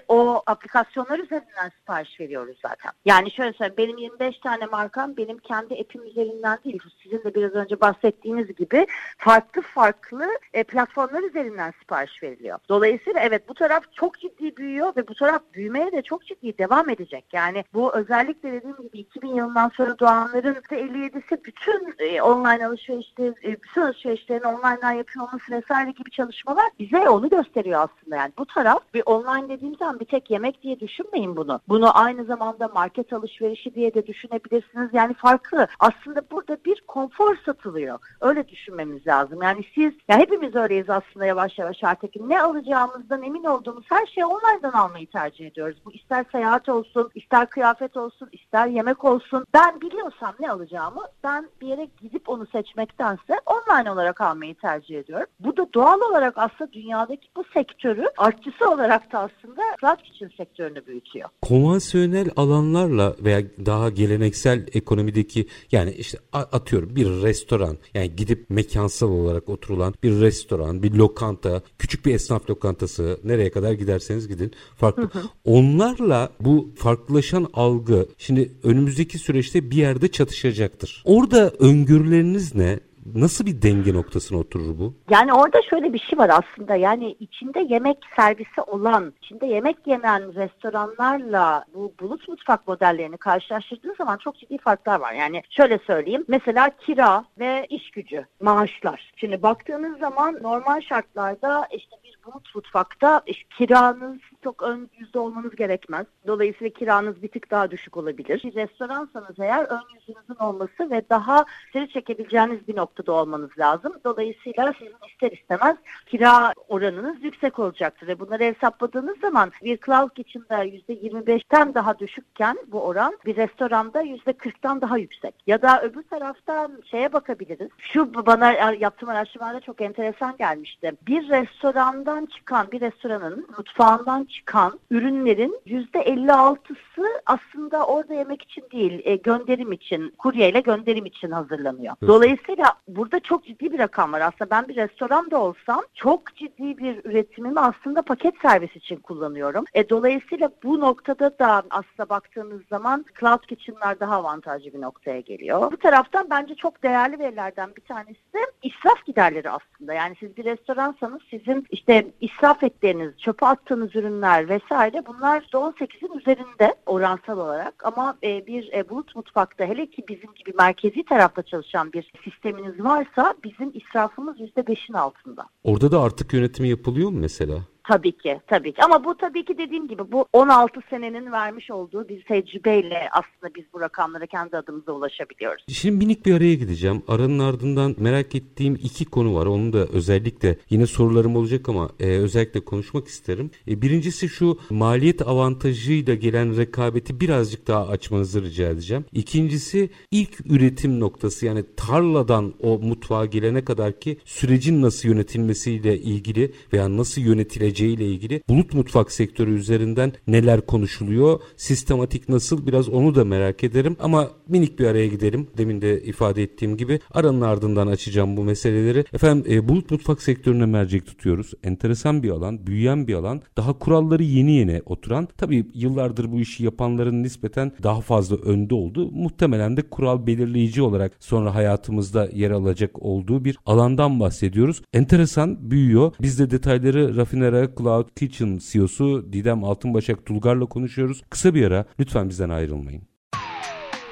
[0.07, 2.91] o aplikasyonlar üzerinden sipariş veriyoruz zaten.
[3.05, 3.77] Yani şöyle söyleyeyim.
[3.77, 6.79] Benim 25 tane markam benim kendi app'im üzerinden değil.
[7.03, 12.59] Sizin de biraz önce bahsettiğiniz gibi farklı farklı e, platformlar üzerinden sipariş veriliyor.
[12.69, 16.89] Dolayısıyla evet bu taraf çok ciddi büyüyor ve bu taraf büyümeye de çok ciddi devam
[16.89, 17.25] edecek.
[17.33, 23.81] Yani bu özellikle dediğim gibi 2000 yılından sonra doğanların %57'si bütün e, online alışverişte, bütün
[23.81, 28.15] alışverişlerini online'dan yapıyor olması vesaire gibi çalışmalar bize onu gösteriyor aslında.
[28.15, 31.59] Yani bu taraf bir online dediğim zaman bir tek yemek diye düşünmeyin bunu.
[31.69, 34.89] Bunu aynı zamanda market alışverişi diye de düşünebilirsiniz.
[34.93, 35.67] Yani farklı.
[35.79, 37.99] Aslında burada bir konfor satılıyor.
[38.21, 39.41] Öyle düşünmemiz lazım.
[39.41, 42.15] Yani siz, ya hepimiz öyleyiz aslında yavaş yavaş artık.
[42.15, 45.77] Ne alacağımızdan emin olduğumuz her şeyi online'dan almayı tercih ediyoruz.
[45.85, 49.45] Bu ister seyahat olsun, ister kıyafet olsun, ister yemek olsun.
[49.53, 55.27] Ben biliyorsam ne alacağımı ben bir yere gidip onu seçmektense online olarak almayı tercih ediyorum.
[55.39, 60.85] Bu da doğal olarak aslında dünyadaki bu sektörü artçısı olarak da aslında cloud kitchen sektörünü
[60.87, 61.29] büyütüyor.
[61.41, 69.49] Konvansiyonel alanlarla veya daha geleneksel ekonomideki yani işte atıyorum bir restoran yani gidip mekansal olarak
[69.49, 75.03] oturulan bir restoran, bir lokanta, küçük bir esnaf lokantası nereye kadar giderseniz gidin farklı.
[75.03, 75.23] Hı hı.
[75.45, 81.03] Onlarla bu farklılaşan algı şimdi önümüzdeki süreçte bir yerde çatışacaktır.
[81.05, 82.79] Orada öngörüleriniz ne?
[83.15, 84.93] Nasıl bir denge noktasına oturur bu?
[85.09, 90.35] Yani orada şöyle bir şey var aslında yani içinde yemek servisi olan, içinde yemek yenen
[90.35, 95.13] restoranlarla bu bulut mutfak modellerini karşılaştırdığın zaman çok ciddi farklar var.
[95.13, 99.11] Yani şöyle söyleyeyim mesela kira ve iş gücü, maaşlar.
[99.15, 105.55] Şimdi baktığınız zaman normal şartlarda işte bir bulut mutfakta işte kiranız çok ön yüzde olmanız
[105.55, 106.05] gerekmez.
[106.27, 108.41] Dolayısıyla kiranız bir tık daha düşük olabilir.
[108.43, 113.93] Bir restoransanız eğer ön yüzünüzün olması ve daha seri çekebileceğiniz bir noktada olmanız lazım.
[114.03, 118.07] Dolayısıyla sizin ister istemez kira oranınız yüksek olacaktır.
[118.07, 124.81] Ve bunları hesapladığınız zaman bir cloud kitchen'da %25'ten daha düşükken bu oran bir restoranda %40'tan
[124.81, 125.35] daha yüksek.
[125.47, 127.69] Ya da öbür taraftan şeye bakabiliriz.
[127.77, 130.91] Şu bana yaptığım araştırmalarda çok enteresan gelmişti.
[131.07, 139.15] Bir restorandan çıkan, bir restoranın mutfağından çıkan ürünlerin %56'sı aslında orada yemek için değil, e,
[139.15, 141.95] gönderim için, kuryeyle gönderim için hazırlanıyor.
[142.07, 144.21] Dolayısıyla burada çok ciddi bir rakam var.
[144.21, 149.65] Aslında ben bir restoran da olsam çok ciddi bir üretimimi aslında paket servis için kullanıyorum.
[149.73, 155.71] E, dolayısıyla bu noktada da aslında baktığınız zaman cloud kitchen'lar daha avantajlı bir noktaya geliyor.
[155.71, 159.93] Bu taraftan bence çok değerli verilerden bir tanesi de israf giderleri aslında.
[159.93, 166.75] Yani siz bir restoransanız sizin işte israf ettiğiniz, çöpe attığınız ürünler vesaire bunlar %18'in üzerinde
[166.85, 171.93] oransal olarak ama e, bir e, bulut mutfakta hele ki bizim gibi merkezi tarafta çalışan
[171.93, 175.45] bir sisteminiz varsa bizim israfımız %5'in altında.
[175.63, 177.55] Orada da artık yönetimi yapılıyor mu mesela?
[177.89, 178.83] Tabii ki, tabii ki.
[178.83, 183.63] Ama bu tabii ki dediğim gibi bu 16 senenin vermiş olduğu bir tecrübeyle aslında biz
[183.73, 185.63] bu rakamlara kendi adımıza ulaşabiliyoruz.
[185.69, 187.03] Şimdi minik bir araya gideceğim.
[187.07, 189.45] Aranın ardından merak ettiğim iki konu var.
[189.45, 193.51] Onu da özellikle yine sorularım olacak ama e, özellikle konuşmak isterim.
[193.67, 199.05] E, birincisi şu maliyet avantajıyla gelen rekabeti birazcık daha açmanızı rica edeceğim.
[199.13, 206.53] İkincisi ilk üretim noktası yani tarladan o mutfağa gelene kadar ki sürecin nasıl yönetilmesiyle ilgili
[206.73, 211.39] veya nasıl yönetileceği ile ilgili bulut mutfak sektörü üzerinden neler konuşuluyor?
[211.57, 212.67] Sistematik nasıl?
[212.67, 213.97] Biraz onu da merak ederim.
[213.99, 215.47] Ama minik bir araya gidelim.
[215.57, 219.05] Demin de ifade ettiğim gibi aranın ardından açacağım bu meseleleri.
[219.13, 221.53] Efendim e, bulut mutfak sektörüne mercek tutuyoruz.
[221.63, 223.41] Enteresan bir alan, büyüyen bir alan.
[223.57, 225.27] Daha kuralları yeni yeni oturan.
[225.37, 229.11] Tabii yıllardır bu işi yapanların nispeten daha fazla önde oldu.
[229.11, 234.81] Muhtemelen de kural belirleyici olarak sonra hayatımızda yer alacak olduğu bir alandan bahsediyoruz.
[234.93, 236.13] Enteresan büyüyor.
[236.21, 241.21] Biz de detayları Rafinera Cloud Kitchen CEO'su Didem Altınbaşak Tulgar'la konuşuyoruz.
[241.29, 243.01] Kısa bir ara lütfen bizden ayrılmayın.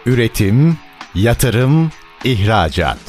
[0.05, 0.77] Üretim,
[1.15, 1.91] yatırım,
[2.23, 2.99] ihracat.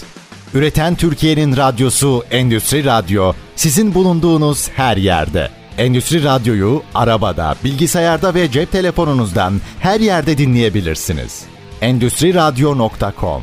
[0.55, 5.49] Üreten Türkiye'nin radyosu Endüstri Radyo sizin bulunduğunuz her yerde.
[5.79, 11.45] Endüstri Radyo'yu arabada, bilgisayarda ve cep telefonunuzdan her yerde dinleyebilirsiniz.
[11.81, 13.43] Endüstri Radyo.com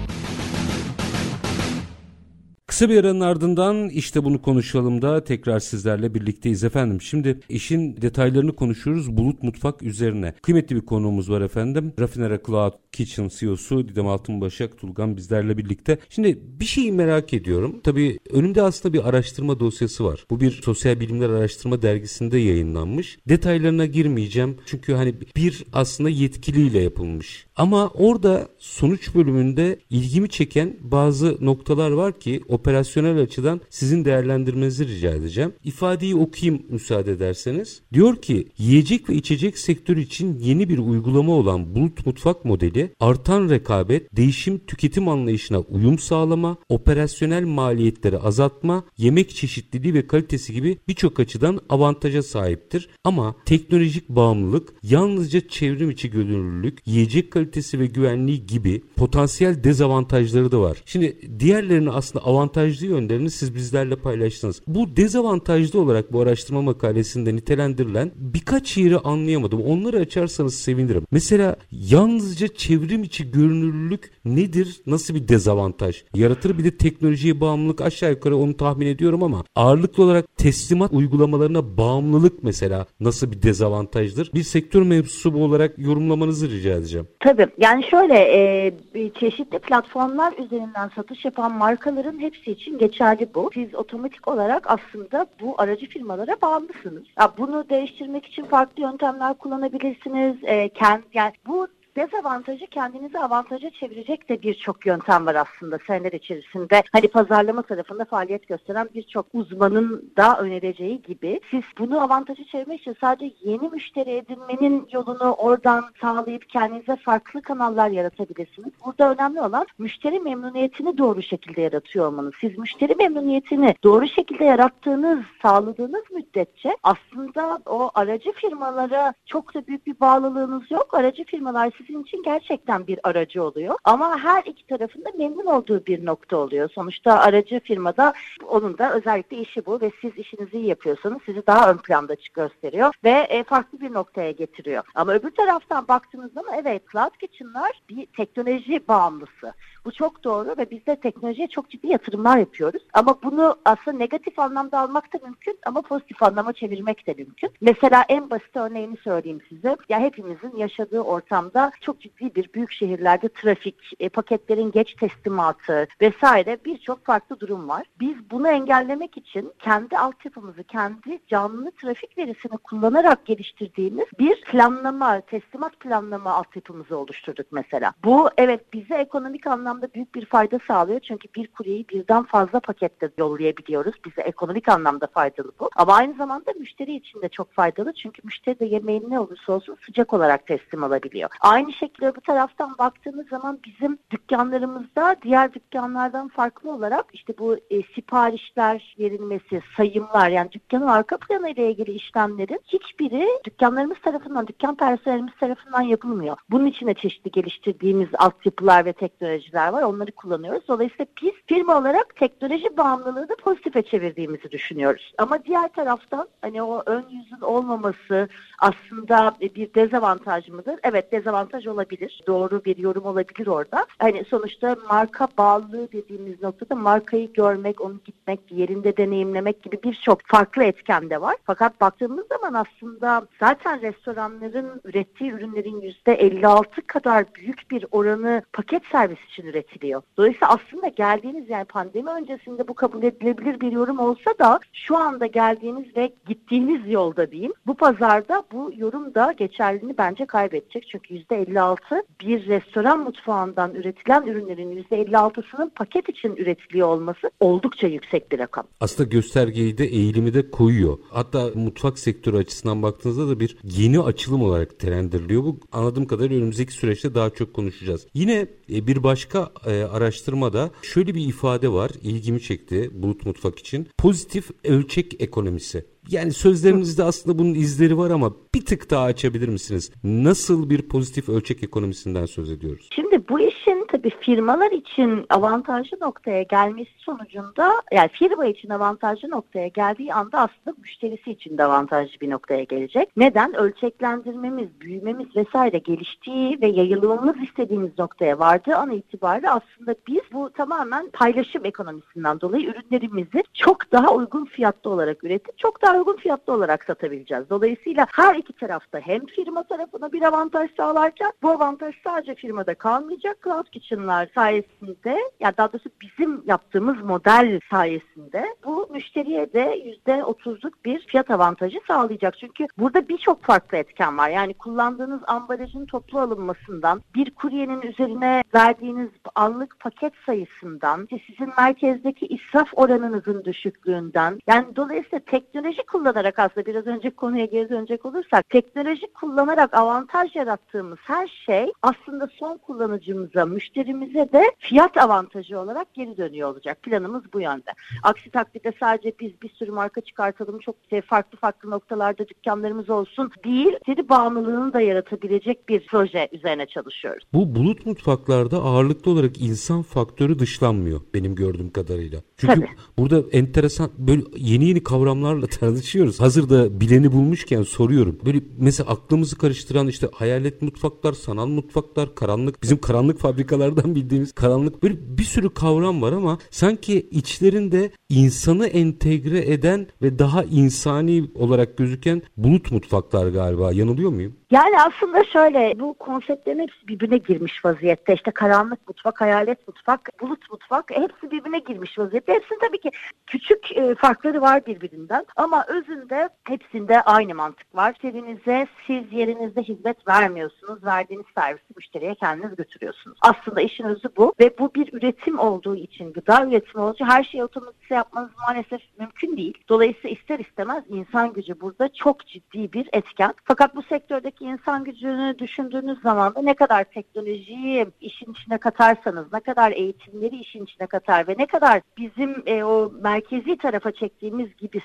[2.67, 7.01] Kısa bir aranın ardından işte bunu konuşalım da tekrar sizlerle birlikteyiz efendim.
[7.01, 10.33] Şimdi işin detaylarını konuşuyoruz Bulut Mutfak üzerine.
[10.41, 11.93] Kıymetli bir konuğumuz var efendim.
[11.99, 15.97] Rafinera Cloud Kitchen CEO'su Didem Altınbaşak Tulgan bizlerle birlikte.
[16.09, 17.79] Şimdi bir şeyi merak ediyorum.
[17.83, 20.25] Tabii önümde aslında bir araştırma dosyası var.
[20.29, 23.17] Bu bir sosyal bilimler araştırma dergisinde yayınlanmış.
[23.29, 24.57] Detaylarına girmeyeceğim.
[24.65, 27.45] Çünkü hani bir aslında yetkiliyle yapılmış.
[27.55, 35.11] Ama orada sonuç bölümünde ilgimi çeken bazı noktalar var ki operasyonel açıdan sizin değerlendirmenizi rica
[35.11, 35.53] edeceğim.
[35.63, 37.81] İfadeyi okuyayım müsaade ederseniz.
[37.93, 43.49] Diyor ki yiyecek ve içecek sektörü için yeni bir uygulama olan bulut mutfak modeli artan
[43.49, 51.19] rekabet, değişim tüketim anlayışına uyum sağlama, operasyonel maliyetleri azaltma, yemek çeşitliliği ve kalitesi gibi birçok
[51.19, 52.89] açıdan avantaja sahiptir.
[53.03, 60.61] Ama teknolojik bağımlılık, yalnızca çevrim içi gönüllülük, yiyecek kalitesi ve güvenliği gibi potansiyel dezavantajları da
[60.61, 60.77] var.
[60.85, 64.61] Şimdi diğerlerini aslında avantajlı yönlerini siz bizlerle paylaştınız.
[64.67, 69.61] Bu dezavantajlı olarak bu araştırma makalesinde nitelendirilen birkaç yeri anlayamadım.
[69.61, 71.05] Onları açarsanız sevinirim.
[71.11, 74.81] Mesela yalnızca çevrim içi görünürlülük nedir?
[74.85, 76.03] Nasıl bir dezavantaj?
[76.13, 81.77] Yaratır bir de teknolojiye bağımlılık aşağı yukarı onu tahmin ediyorum ama ağırlıklı olarak teslimat uygulamalarına
[81.77, 84.31] bağımlılık mesela nasıl bir dezavantajdır?
[84.33, 87.07] Bir sektör mensubu olarak yorumlamanızı rica edeceğim.
[87.19, 88.73] Tabii yani şöyle e,
[89.19, 93.49] çeşitli platformlar üzerinden satış yapan markaların hepsi için geçerli bu.
[93.53, 97.03] Siz otomatik olarak aslında bu aracı firmalara bağımlısınız.
[97.19, 100.35] Ya bunu değiştirmek için farklı yöntemler kullanabilirsiniz.
[100.43, 106.83] E, kend, yani bu dezavantajı kendinizi avantaja çevirecek de birçok yöntem var aslında seneler içerisinde.
[106.91, 112.95] Hani pazarlama tarafında faaliyet gösteren birçok uzmanın da önereceği gibi siz bunu avantaja çevirmek için
[113.01, 118.71] sadece yeni müşteri edinmenin yolunu oradan sağlayıp kendinize farklı kanallar yaratabilirsiniz.
[118.85, 122.33] Burada önemli olan müşteri memnuniyetini doğru şekilde yaratıyor olmanız.
[122.41, 129.87] Siz müşteri memnuniyetini doğru şekilde yarattığınız, sağladığınız müddetçe aslında o aracı firmalara çok da büyük
[129.87, 130.93] bir bağlılığınız yok.
[130.93, 133.75] Aracı firmalar sizin için gerçekten bir aracı oluyor.
[133.83, 136.69] Ama her iki tarafında memnun olduğu bir nokta oluyor.
[136.69, 138.13] Sonuçta aracı firmada
[138.47, 142.93] onun da özellikle işi bu ve siz işinizi iyi yapıyorsanız sizi daha ön planda gösteriyor
[143.03, 144.83] ve e, farklı bir noktaya getiriyor.
[144.95, 149.53] Ama öbür taraftan baktığınız zaman evet Cloud Kitchen'lar bir teknoloji bağımlısı.
[149.85, 152.81] Bu çok doğru ve biz de teknolojiye çok ciddi yatırımlar yapıyoruz.
[152.93, 157.49] Ama bunu aslında negatif anlamda almak da mümkün ama pozitif anlama çevirmek de mümkün.
[157.61, 159.77] Mesela en basit örneğini söyleyeyim size.
[159.89, 166.57] Ya hepimizin yaşadığı ortamda çok ciddi bir büyük şehirlerde trafik, e, paketlerin geç teslimatı vesaire
[166.65, 167.83] birçok farklı durum var.
[167.99, 175.79] Biz bunu engellemek için kendi altyapımızı, kendi canlı trafik verisini kullanarak geliştirdiğimiz bir planlama, teslimat
[175.79, 177.93] planlama altyapımızı oluşturduk mesela.
[178.03, 180.99] Bu evet bize ekonomik anlamda büyük bir fayda sağlıyor.
[180.99, 183.95] Çünkü bir kuryeyi birden fazla pakette yollayabiliyoruz.
[184.05, 185.69] Bize ekonomik anlamda faydalı bu.
[185.75, 187.93] Ama aynı zamanda müşteri için de çok faydalı.
[187.93, 191.29] Çünkü müşteri de yemeğin ne olursa olsun sıcak olarak teslim alabiliyor.
[191.41, 197.83] Aynı şekilde bu taraftan baktığımız zaman bizim dükkanlarımızda diğer dükkanlardan farklı olarak işte bu e,
[197.95, 205.33] siparişler verilmesi, sayımlar yani dükkanın arka planı ile ilgili işlemlerin hiçbiri dükkanlarımız tarafından, dükkan personelimiz
[205.39, 206.37] tarafından yapılmıyor.
[206.49, 209.83] Bunun için de çeşitli geliştirdiğimiz altyapılar ve teknolojiler var.
[209.83, 210.67] Onları kullanıyoruz.
[210.67, 215.13] Dolayısıyla biz firma olarak teknoloji bağımlılığı da pozitife çevirdiğimizi düşünüyoruz.
[215.17, 220.79] Ama diğer taraftan hani o ön yüzün olmaması aslında bir dezavantaj mıdır?
[220.83, 222.23] Evet dezavantaj olabilir.
[222.27, 223.85] Doğru bir yorum olabilir orada.
[223.99, 230.63] Hani sonuçta marka bağlılığı dediğimiz noktada markayı görmek, onu gitmek, yerinde deneyimlemek gibi birçok farklı
[230.63, 231.35] etken de var.
[231.43, 239.19] Fakat baktığımız zaman aslında zaten restoranların ürettiği ürünlerin %56 kadar büyük bir oranı paket servis
[239.31, 240.01] için üretiliyor.
[240.17, 245.25] Dolayısıyla aslında geldiğiniz yani pandemi öncesinde bu kabul edilebilir bir yorum olsa da şu anda
[245.25, 250.87] geldiğiniz ve gittiğiniz yolda diyeyim bu pazarda bu yorum da geçerliliğini bence kaybedecek.
[250.87, 258.39] Çünkü %56 bir restoran mutfağından üretilen ürünlerin %56'sının paket için üretiliyor olması oldukça yüksek bir
[258.39, 258.67] rakam.
[258.79, 260.97] Aslında göstergeyi de eğilimi de koyuyor.
[261.09, 265.43] Hatta mutfak sektörü açısından baktığınızda da bir yeni açılım olarak terendiriliyor.
[265.43, 268.07] Bu anladığım kadarıyla önümüzdeki süreçte daha çok konuşacağız.
[268.13, 271.91] Yine e, bir başka e, araştırmada şöyle bir ifade var.
[272.01, 273.87] ilgimi çekti Bulut Mutfak için.
[273.97, 275.94] Pozitif ölçek ekonomisi.
[276.09, 279.91] Yani sözlerinizde aslında bunun izleri var ama bir tık daha açabilir misiniz?
[280.03, 282.89] Nasıl bir pozitif ölçek ekonomisinden söz ediyoruz?
[282.95, 289.67] Şimdi bu işin tabii firmalar için avantajlı noktaya gelmesi sonucunda yani firma için avantajlı noktaya
[289.67, 293.09] geldiği anda aslında müşterisi için de avantajlı bir noktaya gelecek.
[293.17, 293.55] Neden?
[293.55, 301.09] Ölçeklendirmemiz, büyümemiz vesaire geliştiği ve yayılmamız istediğimiz noktaya vardığı an itibariyle aslında biz bu tamamen
[301.13, 306.83] paylaşım ekonomisinden dolayı ürünlerimizi çok daha uygun fiyatlı olarak üretip çok daha uygun fiyatlı olarak
[306.83, 307.49] satabileceğiz.
[307.49, 313.37] Dolayısıyla her iki tarafta hem firma tarafına bir avantaj sağlarken bu avantaj sadece firmada kalmayacak.
[313.43, 320.85] Cloud Kitchen'lar sayesinde ya daha doğrusu bizim yaptığımız model sayesinde bu müşteriye de yüzde otuzluk
[320.85, 322.37] bir fiyat avantajı sağlayacak.
[322.37, 324.29] Çünkü burada birçok farklı etken var.
[324.29, 332.67] Yani kullandığınız ambalajın toplu alınmasından, bir kuryenin üzerine verdiğiniz anlık paket sayısından, sizin merkezdeki israf
[332.73, 339.73] oranınızın düşüklüğünden, yani dolayısıyla teknoloji kullanarak aslında biraz önce konuya geri dönecek olursak teknoloji kullanarak
[339.73, 346.83] avantaj yarattığımız her şey aslında son kullanıcımıza, müşterimize de fiyat avantajı olarak geri dönüyor olacak.
[346.83, 347.71] Planımız bu yönde.
[348.03, 353.73] Aksi takdirde sadece biz bir sürü marka çıkartalım, çok farklı farklı noktalarda dükkanlarımız olsun değil,
[353.73, 357.23] müşteri bağımlılığını da yaratabilecek bir proje üzerine çalışıyoruz.
[357.33, 362.19] Bu bulut mutfaklarda ağırlıklı olarak insan faktörü dışlanmıyor benim gördüğüm kadarıyla.
[362.37, 362.69] Çünkü Tabii.
[362.97, 366.19] burada enteresan böyle yeni yeni kavramlarla tanışıyoruz.
[366.19, 368.19] Hazır da bileni bulmuşken soruyorum.
[368.25, 374.83] Böyle mesela aklımızı karıştıran işte hayalet mutfaklar, sanal mutfaklar, karanlık bizim karanlık fabrikalardan bildiğimiz karanlık
[374.83, 381.77] böyle bir sürü kavram var ama sanki içlerinde insanı entegre eden ve daha insani olarak
[381.77, 383.73] gözüken bulut mutfaklar galiba.
[383.73, 384.35] Yanılıyor muyum?
[384.51, 388.13] Yani aslında şöyle bu konseptlerin hepsi birbirine girmiş vaziyette.
[388.13, 392.33] İşte karanlık mutfak, hayalet mutfak, bulut mutfak hepsi birbirine girmiş vaziyette.
[392.33, 392.91] Hepsinin tabii ki
[393.27, 395.25] küçük e, farkları var birbirinden.
[395.35, 397.89] Ama özünde hepsinde aynı mantık var.
[397.89, 400.83] Müşterinize siz yerinizde hizmet vermiyorsunuz.
[400.83, 403.17] Verdiğiniz servisi müşteriye kendiniz götürüyorsunuz.
[403.21, 407.43] Aslında işin özü bu ve bu bir üretim olduğu için, gıda üretimi için her şeyi
[407.43, 409.57] otomatize yapmanız maalesef mümkün değil.
[409.69, 413.33] Dolayısıyla ister istemez insan gücü burada çok ciddi bir etken.
[413.43, 419.39] Fakat bu sektördeki insan gücünü düşündüğünüz zaman da ne kadar teknolojiyi işin içine katarsanız, ne
[419.39, 424.81] kadar eğitimleri işin içine katar ve ne kadar bizim e, o merkezi tarafa çektiğimiz gibi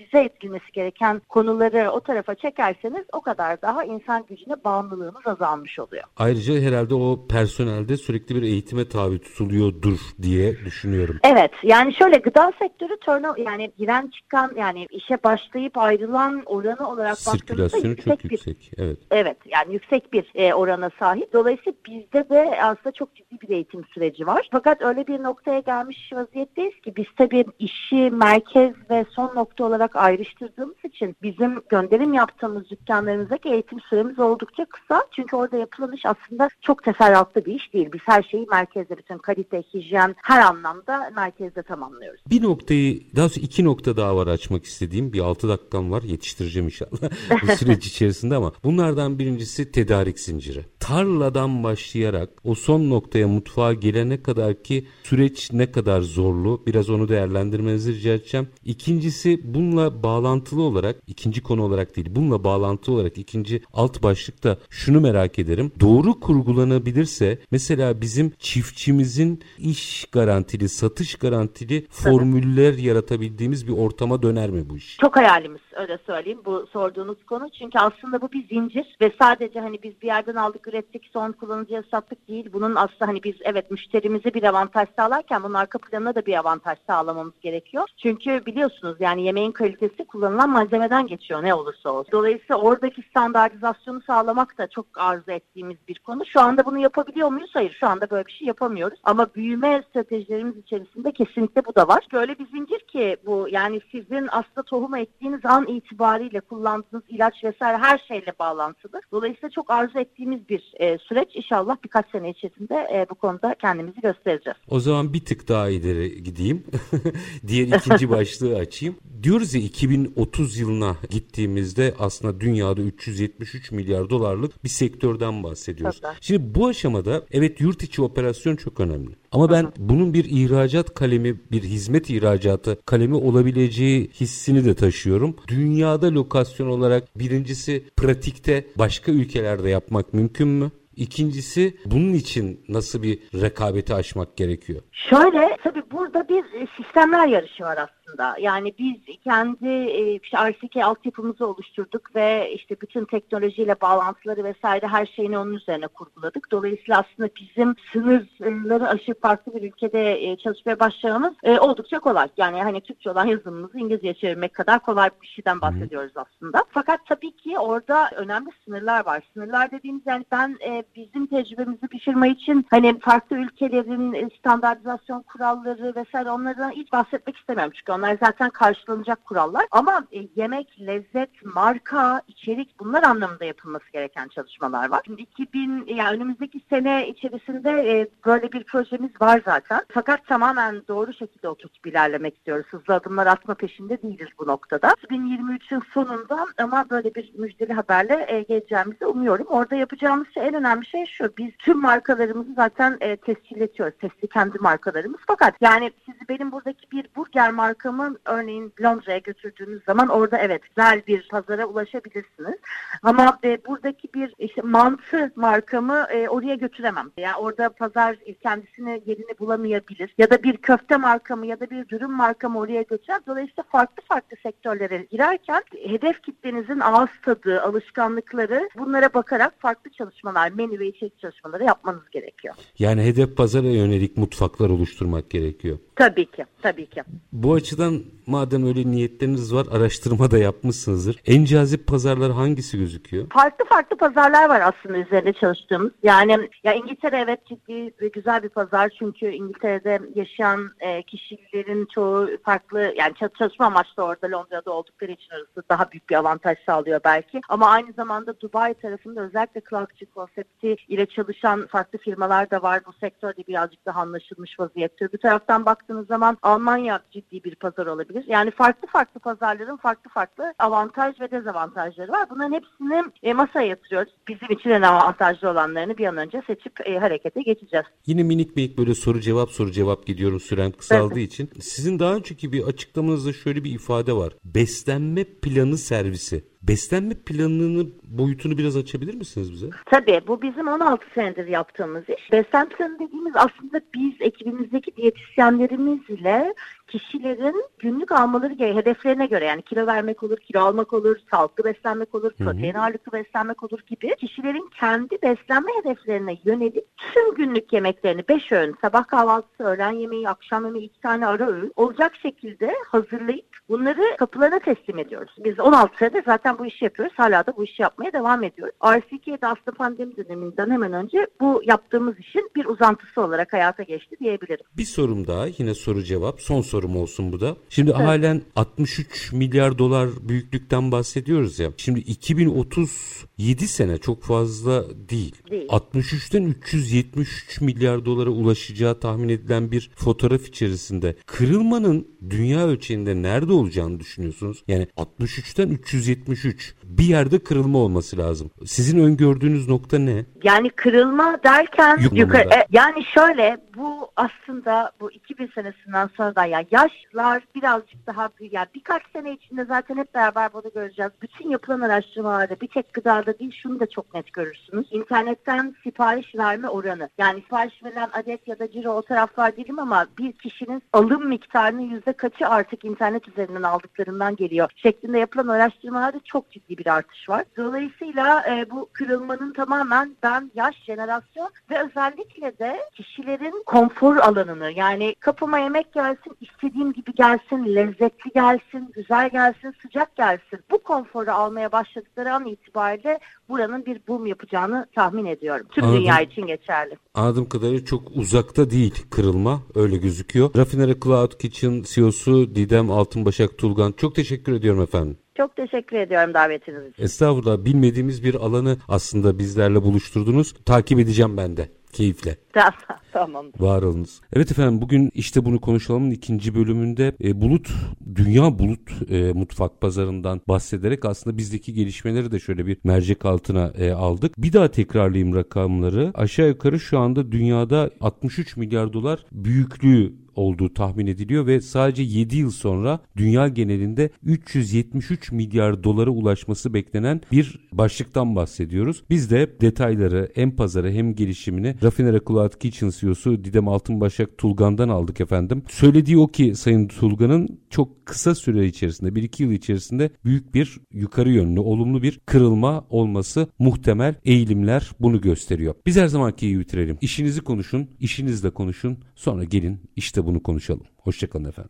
[0.00, 6.04] standartize edilmesi gereken konuları o tarafa çekerseniz o kadar daha insan gücüne bağımlılığınız azalmış oluyor.
[6.16, 11.18] Ayrıca herhalde o personelde sürekli bir eğitime tabi tutuluyordur diye düşünüyorum.
[11.22, 17.18] Evet yani şöyle gıda sektörü turno yani giren çıkan yani işe başlayıp ayrılan oranı olarak
[17.18, 18.72] Sirkülasyonu çok bir, yüksek.
[18.78, 18.98] Evet.
[19.10, 21.32] Evet yani yüksek bir e, orana sahip.
[21.32, 24.48] Dolayısıyla bizde de aslında çok ciddi bir eğitim süreci var.
[24.52, 29.89] Fakat öyle bir noktaya gelmiş vaziyetteyiz ki biz tabii işi merkez ve son nokta olarak
[29.96, 35.02] ayrıştırdığımız için bizim gönderim yaptığımız dükkanlarımızdaki eğitim süremiz oldukça kısa.
[35.16, 37.88] Çünkü orada yapılan iş aslında çok teferruatlı bir iş değil.
[37.92, 42.20] Biz her şeyi merkezde bütün kalite, hijyen her anlamda merkezde tamamlıyoruz.
[42.30, 45.12] Bir noktayı daha sonra iki nokta daha var açmak istediğim.
[45.12, 47.10] Bir altı dakikam var yetiştireceğim inşallah
[47.42, 50.64] bu süreç içerisinde ama bunlardan birincisi tedarik zinciri.
[50.80, 57.08] Tarladan başlayarak o son noktaya mutfağa gelene kadar ki süreç ne kadar zorlu biraz onu
[57.08, 58.48] değerlendirmenizi rica edeceğim.
[58.64, 65.00] İkincisi bununla bağlantılı olarak ikinci konu olarak değil bununla bağlantılı olarak ikinci alt başlıkta şunu
[65.00, 65.72] merak ederim.
[65.80, 74.70] Doğru kurgulanabilirse mesela bizim çiftçimizin iş garantili satış garantili formüller yaratabildiğimiz bir ortama döner mi
[74.70, 74.96] bu iş?
[74.96, 77.48] Çok hayalimiz öyle söyleyeyim bu sorduğunuz konu.
[77.58, 81.82] Çünkü aslında bu bir zincir ve sadece hani biz bir yerden aldık ürettik son kullanıcıya
[81.90, 82.50] sattık değil.
[82.52, 86.78] Bunun aslında hani biz evet müşterimize bir avantaj sağlarken bunun arka planına da bir avantaj
[86.86, 87.88] sağlamamız gerekiyor.
[87.96, 89.69] Çünkü biliyorsunuz yani yemeğin kalitesi
[90.08, 92.12] kullanılan malzemeden geçiyor ne olursa olsun.
[92.12, 96.26] Dolayısıyla oradaki standartizasyonu sağlamak da çok arzu ettiğimiz bir konu.
[96.26, 97.50] Şu anda bunu yapabiliyor muyuz?
[97.54, 98.98] Hayır şu anda böyle bir şey yapamıyoruz.
[99.04, 102.06] Ama büyüme stratejilerimiz içerisinde kesinlikle bu da var.
[102.12, 107.78] Böyle bir zincir ki bu yani sizin aslında tohum ektiğiniz an itibariyle kullandığınız ilaç vesaire
[107.78, 109.00] her şeyle bağlantılı.
[109.12, 111.28] Dolayısıyla çok arzu ettiğimiz bir e, süreç.
[111.34, 114.58] İnşallah birkaç sene içerisinde e, bu konuda kendimizi göstereceğiz.
[114.68, 116.64] O zaman bir tık daha ileri gideyim.
[117.46, 118.96] Diğer ikinci başlığı açayım.
[119.22, 126.00] Diyoruz ya 2030 yılına gittiğimizde aslında dünyada 373 milyar dolarlık bir sektörden bahsediyoruz.
[126.00, 126.16] Tabii.
[126.20, 129.10] Şimdi bu aşamada evet yurt içi operasyon çok önemli.
[129.32, 135.36] Ama ben bunun bir ihracat kalemi, bir hizmet ihracatı kalemi olabileceği hissini de taşıyorum.
[135.48, 140.70] Dünyada lokasyon olarak birincisi pratikte başka ülkelerde yapmak mümkün mü?
[140.96, 144.80] İkincisi bunun için nasıl bir rekabeti aşmak gerekiyor?
[144.92, 146.44] Şöyle tabii burada bir
[146.76, 148.36] sistemler yarışı var aslında aslında.
[148.40, 155.06] Yani biz kendi e, işte RCK altyapımızı oluşturduk ve işte bütün teknolojiyle bağlantıları vesaire her
[155.06, 156.50] şeyini onun üzerine kurguladık.
[156.50, 162.28] Dolayısıyla aslında bizim sınırları aşıp farklı bir ülkede e, çalışmaya başlamamız e, oldukça kolay.
[162.36, 166.64] Yani hani Türkçe olan yazılımımızı İngilizce çevirmek kadar kolay bir şeyden bahsediyoruz aslında.
[166.70, 169.22] Fakat tabii ki orada önemli sınırlar var.
[169.34, 170.58] Sınırlar dediğimiz yani ben
[170.96, 177.72] bizim tecrübemizi bir firma için hani farklı ülkelerin standartizasyon kuralları vesaire onlardan hiç bahsetmek istemiyorum.
[177.76, 179.66] Çünkü onlar zaten karşılanacak kurallar.
[179.70, 185.00] Ama e, yemek, lezzet, marka, içerik bunlar anlamında yapılması gereken çalışmalar var.
[185.06, 189.80] Şimdi 2000 yani önümüzdeki sene içerisinde e, böyle bir projemiz var zaten.
[189.88, 192.66] Fakat tamamen doğru şekilde oturtup ilerlemek istiyoruz.
[192.70, 194.88] Hızlı adımlar atma peşinde değiliz bu noktada.
[194.88, 199.46] 2023'ün sonunda ama böyle bir müjdeli haberle e, geleceğimizi umuyorum.
[199.46, 201.32] Orada yapacağımız şey en önemli şey şu.
[201.38, 203.98] Biz tüm markalarımızı zaten e, tescilletiyoruz.
[203.98, 205.20] Tescil kendi markalarımız.
[205.26, 210.62] Fakat yani sizi benim buradaki bir burger marka markamı örneğin Londra'ya götürdüğünüz zaman orada evet
[210.62, 212.56] güzel bir pazara ulaşabilirsiniz.
[213.02, 217.10] Ama e, buradaki bir işte mantı markamı e, oraya götüremem.
[217.16, 220.14] Yani orada pazar kendisini yerini bulamayabilir.
[220.18, 223.22] Ya da bir köfte markamı ya da bir dürüm markamı oraya götüremem.
[223.26, 230.78] Dolayısıyla farklı farklı sektörlere girerken hedef kitlenizin ağız tadı, alışkanlıkları bunlara bakarak farklı çalışmalar, menü
[230.78, 232.54] ve içerik çalışmaları yapmanız gerekiyor.
[232.78, 235.78] Yani hedef pazara yönelik mutfaklar oluşturmak gerekiyor.
[236.00, 237.02] Tabii ki, tabii ki.
[237.32, 241.16] Bu açıdan madem öyle niyetleriniz var, araştırma da yapmışsınızdır.
[241.26, 243.26] En cazip pazarlar hangisi gözüküyor?
[243.30, 245.92] Farklı farklı pazarlar var aslında üzerinde çalıştığımız.
[246.02, 252.28] Yani ya İngiltere evet ciddi ve güzel bir pazar çünkü İngiltere'de yaşayan e, kişilerin çoğu
[252.44, 257.40] farklı yani çalışma amaçlı orada Londra'da oldukları için arası daha büyük bir avantaj sağlıyor belki.
[257.48, 262.80] Ama aynı zamanda Dubai tarafında özellikle cloudçı konsepti ile çalışan farklı firmalar da var.
[262.86, 265.12] Bu sektörde birazcık daha anlaşılmış vaziyette.
[265.12, 268.24] Bir taraftan baktığımız baktığınız zaman Almanya ciddi bir pazar olabilir.
[268.28, 272.30] Yani farklı farklı pazarların farklı farklı avantaj ve dezavantajları var.
[272.30, 274.12] Bunların hepsini e, masaya yatırıyoruz.
[274.28, 277.86] Bizim için en avantajlı olanlarını bir an önce seçip e, harekete geçeceğiz.
[278.06, 281.32] Yine minik minik böyle soru cevap soru cevap gidiyorum süren kısaldığı evet.
[281.32, 281.50] için.
[281.60, 284.32] Sizin daha önceki bir açıklamanızda şöyle bir ifade var.
[284.44, 286.44] Beslenme planı servisi.
[286.62, 289.66] Beslenme planını boyutunu biraz açabilir misiniz bize?
[289.86, 292.32] Tabii bu bizim 16 senedir yaptığımız iş.
[292.32, 296.54] Beslenme planı dediğimiz aslında biz ekibimizdeki diyetisyenlerimizle
[296.90, 302.14] kişilerin günlük almaları gereği hedeflerine göre yani kilo vermek olur, kilo almak olur, sağlıklı beslenmek
[302.14, 308.52] olur, protein ağırlıklı beslenmek olur gibi kişilerin kendi beslenme hedeflerine yönelik tüm günlük yemeklerini 5
[308.52, 314.16] öğün, sabah kahvaltısı, öğlen yemeği, akşam yemeği 2 tane ara öğün olacak şekilde hazırlayıp bunları
[314.18, 315.34] kapılarına teslim ediyoruz.
[315.38, 317.14] Biz 16 senedir zaten bu işi yapıyoruz.
[317.16, 318.74] Hala da bu işi yapmaya devam ediyoruz.
[318.84, 324.64] RCK'de aslında pandemi döneminden hemen önce bu yaptığımız işin bir uzantısı olarak hayata geçti diyebilirim.
[324.76, 326.40] Bir sorum daha yine soru cevap.
[326.40, 327.56] Son sorum olsun bu da.
[327.68, 328.00] Şimdi evet.
[328.00, 331.70] halen 63 milyar dolar büyüklükten bahsediyoruz ya.
[331.76, 335.34] Şimdi 2037 sene çok fazla değil.
[335.50, 335.68] değil.
[335.68, 344.00] 63'ten 373 milyar dolara ulaşacağı tahmin edilen bir fotoğraf içerisinde kırılmanın dünya ölçeğinde nerede olacağını
[344.00, 344.62] düşünüyorsunuz?
[344.68, 348.50] Yani 63'ten 373 bir yerde kırılma olması lazım.
[348.66, 350.24] Sizin öngördüğünüz nokta ne?
[350.42, 356.66] Yani kırılma derken yukarı, e, yani şöyle bu aslında bu 2000 senesinden sonra da yani
[356.70, 358.30] yaşlar birazcık daha.
[358.40, 361.12] Yani birkaç sene içinde zaten hep beraber bunu göreceğiz.
[361.22, 364.86] Bütün yapılan araştırmalarda bir tek gıdada değil şunu da çok net görürsünüz.
[364.90, 367.08] İnternetten sipariş verme oranı.
[367.18, 371.90] Yani sipariş verilen adet ya da ciro o taraflar değilim ama bir kişinin alım miktarının
[371.90, 377.44] yüzde kaçı artık internet üzerinden aldıklarından geliyor şeklinde yapılan araştırmalarda çok ciddi bir artış var.
[377.56, 385.14] Dolayısıyla e, bu kırılmanın tamamen ben yaş, jenerasyon ve özellikle de kişilerin konfor alanını yani
[385.20, 390.58] kapıma yemek gelsin, istediğim gibi gelsin, lezzetli gelsin, güzel gelsin, sıcak gelsin.
[390.70, 393.18] Bu konforu almaya başladıkları an itibariyle
[393.48, 395.66] buranın bir boom yapacağını tahmin ediyorum.
[395.70, 396.00] Tüm Anladım.
[396.00, 396.96] dünya için geçerli.
[397.14, 400.50] Anladığım kadarıyla çok uzakta değil kırılma öyle gözüküyor.
[400.56, 405.18] Rafinere Cloud Kitchen CEO'su Didem Altınbaşak Tulgan çok teşekkür ediyorum efendim.
[405.36, 407.02] Çok teşekkür ediyorum davetiniz için.
[407.02, 410.54] Estağfurullah bilmediğimiz bir alanı aslında bizlerle buluşturdunuz.
[410.66, 412.36] Takip edeceğim ben de keyifle.
[413.12, 413.46] tamam.
[413.58, 414.20] Var olunuz.
[414.32, 417.70] Evet efendim bugün işte bunu konuşalımın ikinci bölümünde e, bulut,
[418.14, 423.92] dünya bulut e, mutfak pazarından bahsederek aslında bizdeki gelişmeleri de şöyle bir mercek altına e,
[423.92, 424.38] aldık.
[424.38, 426.10] Bir daha tekrarlayayım rakamları.
[426.14, 432.36] Aşağı yukarı şu anda dünyada 63 milyar dolar büyüklüğü olduğu tahmin ediliyor ve sadece 7
[432.36, 439.02] yıl sonra dünya genelinde 373 milyar dolara ulaşması beklenen bir başlıktan bahsediyoruz.
[439.10, 445.20] Biz de detayları hem pazarı hem gelişimini Rafinere Cloud Kitchen CEO'su Didem Altınbaşak Tulgan'dan aldık
[445.20, 445.62] efendim.
[445.68, 451.30] Söylediği o ki Sayın Tulgan'ın çok kısa süre içerisinde 1-2 yıl içerisinde büyük bir yukarı
[451.30, 455.74] yönlü olumlu bir kırılma olması muhtemel eğilimler bunu gösteriyor.
[455.86, 456.98] Biz her zamanki iyi bitirelim.
[457.00, 458.98] İşinizi konuşun, işinizle konuşun.
[459.14, 460.86] Sonra gelin işte bunu konuşalım.
[460.96, 461.68] Hoşçakalın efendim.